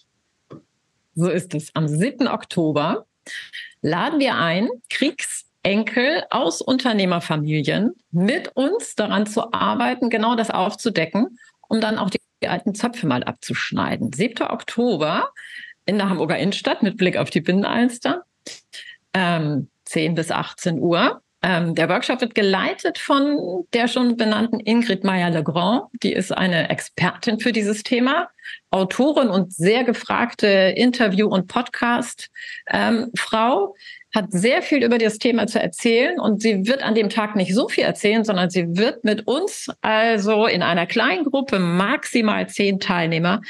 So 1.15 1.29
ist 1.29 1.53
es. 1.53 1.75
Am 1.75 1.87
7. 1.87 2.27
Oktober 2.27 3.05
laden 3.81 4.19
wir 4.19 4.37
ein, 4.37 4.69
Kriegsenkel 4.89 6.23
aus 6.29 6.61
Unternehmerfamilien 6.61 7.93
mit 8.11 8.55
uns 8.55 8.95
daran 8.95 9.25
zu 9.25 9.51
arbeiten, 9.51 10.09
genau 10.09 10.35
das 10.35 10.49
aufzudecken, 10.49 11.37
um 11.67 11.81
dann 11.81 11.97
auch 11.97 12.09
die 12.09 12.19
die 12.45 12.49
alten 12.49 12.75
Zöpfe 12.75 13.07
mal 13.07 13.23
abzuschneiden. 13.23 14.13
7. 14.13 14.47
Oktober 14.47 15.29
in 15.87 15.97
der 15.97 16.09
Hamburger 16.09 16.37
Innenstadt 16.37 16.83
mit 16.83 16.97
Blick 16.97 17.17
auf 17.17 17.31
die 17.31 17.41
Binnenalster. 17.41 18.23
Ähm, 19.15 19.69
10 19.85 20.13
bis 20.13 20.29
18 20.29 20.79
Uhr. 20.79 21.21
Ähm, 21.41 21.73
der 21.73 21.89
Workshop 21.89 22.21
wird 22.21 22.35
geleitet 22.35 22.99
von 22.99 23.65
der 23.73 23.87
schon 23.87 24.15
benannten 24.15 24.59
Ingrid 24.59 25.03
Meyer-Legrand. 25.03 25.85
Die 26.03 26.13
ist 26.13 26.31
eine 26.31 26.69
Expertin 26.69 27.39
für 27.39 27.51
dieses 27.51 27.81
Thema, 27.81 28.29
Autorin 28.69 29.29
und 29.29 29.51
sehr 29.51 29.83
gefragte 29.83 30.47
Interview- 30.47 31.27
und 31.27 31.47
Podcast-Frau. 31.47 32.29
Ähm, 32.69 33.73
hat 34.15 34.31
sehr 34.31 34.61
viel 34.61 34.83
über 34.83 34.97
das 34.97 35.19
Thema 35.19 35.45
zu 35.45 35.59
erzählen 35.59 36.19
und 36.19 36.41
sie 36.41 36.65
wird 36.65 36.81
an 36.81 36.95
dem 36.95 37.09
Tag 37.09 37.35
nicht 37.35 37.53
so 37.53 37.67
viel 37.67 37.83
erzählen, 37.83 38.23
sondern 38.23 38.49
sie 38.49 38.77
wird 38.77 39.03
mit 39.03 39.27
uns 39.27 39.69
also 39.81 40.47
in 40.47 40.63
einer 40.63 40.87
kleinen 40.87 41.25
Gruppe, 41.25 41.59
maximal 41.59 42.47
zehn 42.47 42.79
Teilnehmer, 42.79 43.41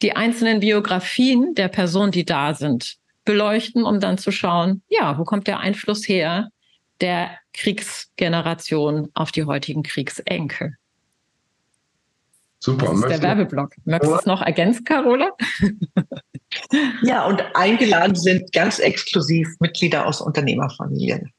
die 0.00 0.14
einzelnen 0.14 0.60
Biografien 0.60 1.54
der 1.54 1.68
Personen, 1.68 2.12
die 2.12 2.24
da 2.24 2.54
sind, 2.54 2.96
beleuchten, 3.24 3.84
um 3.84 4.00
dann 4.00 4.18
zu 4.18 4.30
schauen, 4.32 4.82
ja, 4.88 5.18
wo 5.18 5.24
kommt 5.24 5.46
der 5.46 5.60
Einfluss 5.60 6.08
her 6.08 6.48
der 7.00 7.38
Kriegsgeneration 7.52 9.10
auf 9.14 9.32
die 9.32 9.44
heutigen 9.44 9.82
Kriegsenkel? 9.82 10.76
Super. 12.62 12.86
Das 12.86 13.00
ist 13.00 13.08
der 13.08 13.22
Werbeblock. 13.22 13.72
Möchtest 13.84 14.12
du 14.12 14.16
es 14.16 14.26
noch 14.26 14.40
ergänzen, 14.40 14.84
Carola? 14.84 15.30
Ja, 17.02 17.26
und 17.26 17.42
eingeladen 17.54 18.14
sind 18.14 18.52
ganz 18.52 18.78
exklusiv 18.78 19.48
Mitglieder 19.58 20.06
aus 20.06 20.20
Unternehmerfamilien. 20.20 21.32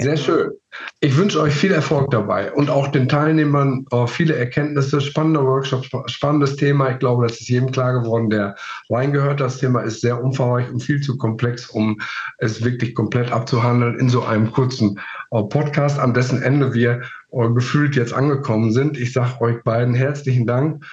Sehr 0.00 0.16
schön. 0.16 0.52
Ich 1.00 1.16
wünsche 1.16 1.40
euch 1.40 1.54
viel 1.54 1.72
Erfolg 1.72 2.12
dabei 2.12 2.52
und 2.52 2.70
auch 2.70 2.86
den 2.86 3.08
Teilnehmern 3.08 3.84
äh, 3.90 4.06
viele 4.06 4.36
Erkenntnisse, 4.36 5.00
spannender 5.00 5.44
Workshop, 5.44 5.84
spannendes 6.06 6.54
Thema. 6.54 6.90
Ich 6.90 7.00
glaube, 7.00 7.26
das 7.26 7.40
ist 7.40 7.48
jedem 7.48 7.72
klar 7.72 8.00
geworden, 8.00 8.30
der 8.30 8.54
reingehört. 8.88 9.40
Das 9.40 9.58
Thema 9.58 9.80
ist 9.80 10.00
sehr 10.00 10.22
umfangreich 10.22 10.70
und 10.70 10.84
viel 10.84 11.00
zu 11.00 11.18
komplex, 11.18 11.66
um 11.70 12.00
es 12.38 12.62
wirklich 12.62 12.94
komplett 12.94 13.32
abzuhandeln 13.32 13.98
in 13.98 14.08
so 14.08 14.22
einem 14.22 14.52
kurzen 14.52 15.00
äh, 15.32 15.42
Podcast, 15.42 15.98
an 15.98 16.14
dessen 16.14 16.42
Ende 16.42 16.74
wir 16.74 17.02
äh, 17.32 17.48
gefühlt 17.48 17.96
jetzt 17.96 18.12
angekommen 18.12 18.70
sind. 18.70 18.96
Ich 18.96 19.12
sage 19.12 19.40
euch 19.40 19.64
beiden 19.64 19.94
herzlichen 19.94 20.46
Dank 20.46 20.84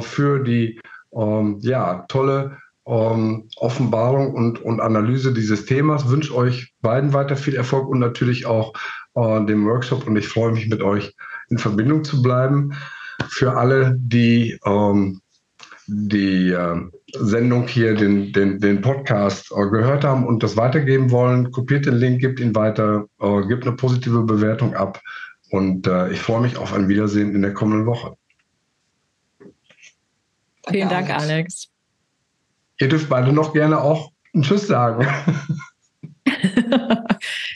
für 0.00 0.42
die 0.42 0.80
ähm, 1.14 1.58
ja, 1.60 2.04
tolle 2.08 2.58
ähm, 2.88 3.48
Offenbarung 3.56 4.34
und, 4.34 4.60
und 4.62 4.80
Analyse 4.80 5.32
dieses 5.32 5.66
Themas. 5.66 6.08
Wünsche 6.08 6.34
euch 6.34 6.72
beiden 6.80 7.12
weiter 7.12 7.36
viel 7.36 7.54
Erfolg 7.54 7.88
und 7.88 7.98
natürlich 7.98 8.46
auch 8.46 8.72
äh, 9.14 9.44
dem 9.44 9.66
Workshop. 9.66 10.06
Und 10.06 10.16
ich 10.16 10.28
freue 10.28 10.52
mich 10.52 10.68
mit 10.68 10.82
euch 10.82 11.14
in 11.50 11.58
Verbindung 11.58 12.04
zu 12.04 12.22
bleiben. 12.22 12.72
Für 13.28 13.56
alle, 13.56 13.96
die 13.98 14.58
ähm, 14.64 15.20
die 15.90 16.50
äh, 16.50 16.80
Sendung 17.14 17.66
hier, 17.66 17.94
den, 17.94 18.32
den, 18.32 18.60
den 18.60 18.82
Podcast 18.82 19.50
äh, 19.52 19.70
gehört 19.70 20.04
haben 20.04 20.26
und 20.26 20.42
das 20.42 20.56
weitergeben 20.56 21.10
wollen, 21.10 21.50
kopiert 21.50 21.86
den 21.86 21.94
Link, 21.94 22.20
gibt 22.20 22.40
ihn 22.40 22.54
weiter, 22.54 23.06
äh, 23.20 23.46
gibt 23.46 23.66
eine 23.66 23.74
positive 23.74 24.22
Bewertung 24.22 24.74
ab. 24.74 25.00
Und 25.50 25.86
äh, 25.86 26.10
ich 26.10 26.20
freue 26.20 26.42
mich 26.42 26.58
auf 26.58 26.74
ein 26.74 26.88
Wiedersehen 26.88 27.34
in 27.34 27.40
der 27.40 27.54
kommenden 27.54 27.86
Woche. 27.86 28.14
Vielen 30.68 30.90
Dank, 30.90 31.08
Alex. 31.08 31.70
Ihr 32.80 32.88
dürft 32.88 33.08
beide 33.08 33.32
noch 33.32 33.52
gerne 33.52 33.80
auch 33.80 34.12
einen 34.34 34.42
Tschüss 34.42 34.66
sagen. 34.66 35.06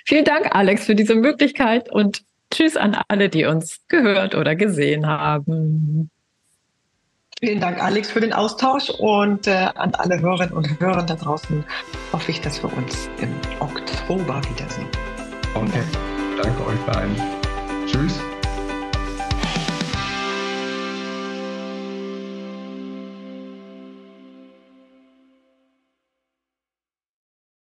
Vielen 0.06 0.24
Dank, 0.24 0.54
Alex, 0.54 0.86
für 0.86 0.94
diese 0.94 1.14
Möglichkeit 1.14 1.90
und 1.90 2.24
Tschüss 2.50 2.76
an 2.76 2.96
alle, 3.08 3.28
die 3.28 3.44
uns 3.44 3.80
gehört 3.88 4.34
oder 4.34 4.54
gesehen 4.56 5.06
haben. 5.06 6.10
Vielen 7.40 7.60
Dank, 7.60 7.82
Alex, 7.82 8.10
für 8.10 8.20
den 8.20 8.32
Austausch 8.32 8.90
und 8.90 9.46
äh, 9.48 9.68
an 9.74 9.94
alle 9.94 10.20
Hörerinnen 10.20 10.54
und 10.54 10.78
Hörer 10.78 11.02
da 11.02 11.14
draußen 11.14 11.64
hoffe 12.12 12.30
ich, 12.30 12.40
dass 12.40 12.62
wir 12.62 12.72
uns 12.76 13.08
im 13.20 13.34
Oktober 13.58 14.40
wiedersehen. 14.48 14.86
Okay, 15.54 15.82
danke 16.40 16.66
euch 16.66 16.78
beiden. 16.86 17.16
Tschüss. 17.86 18.20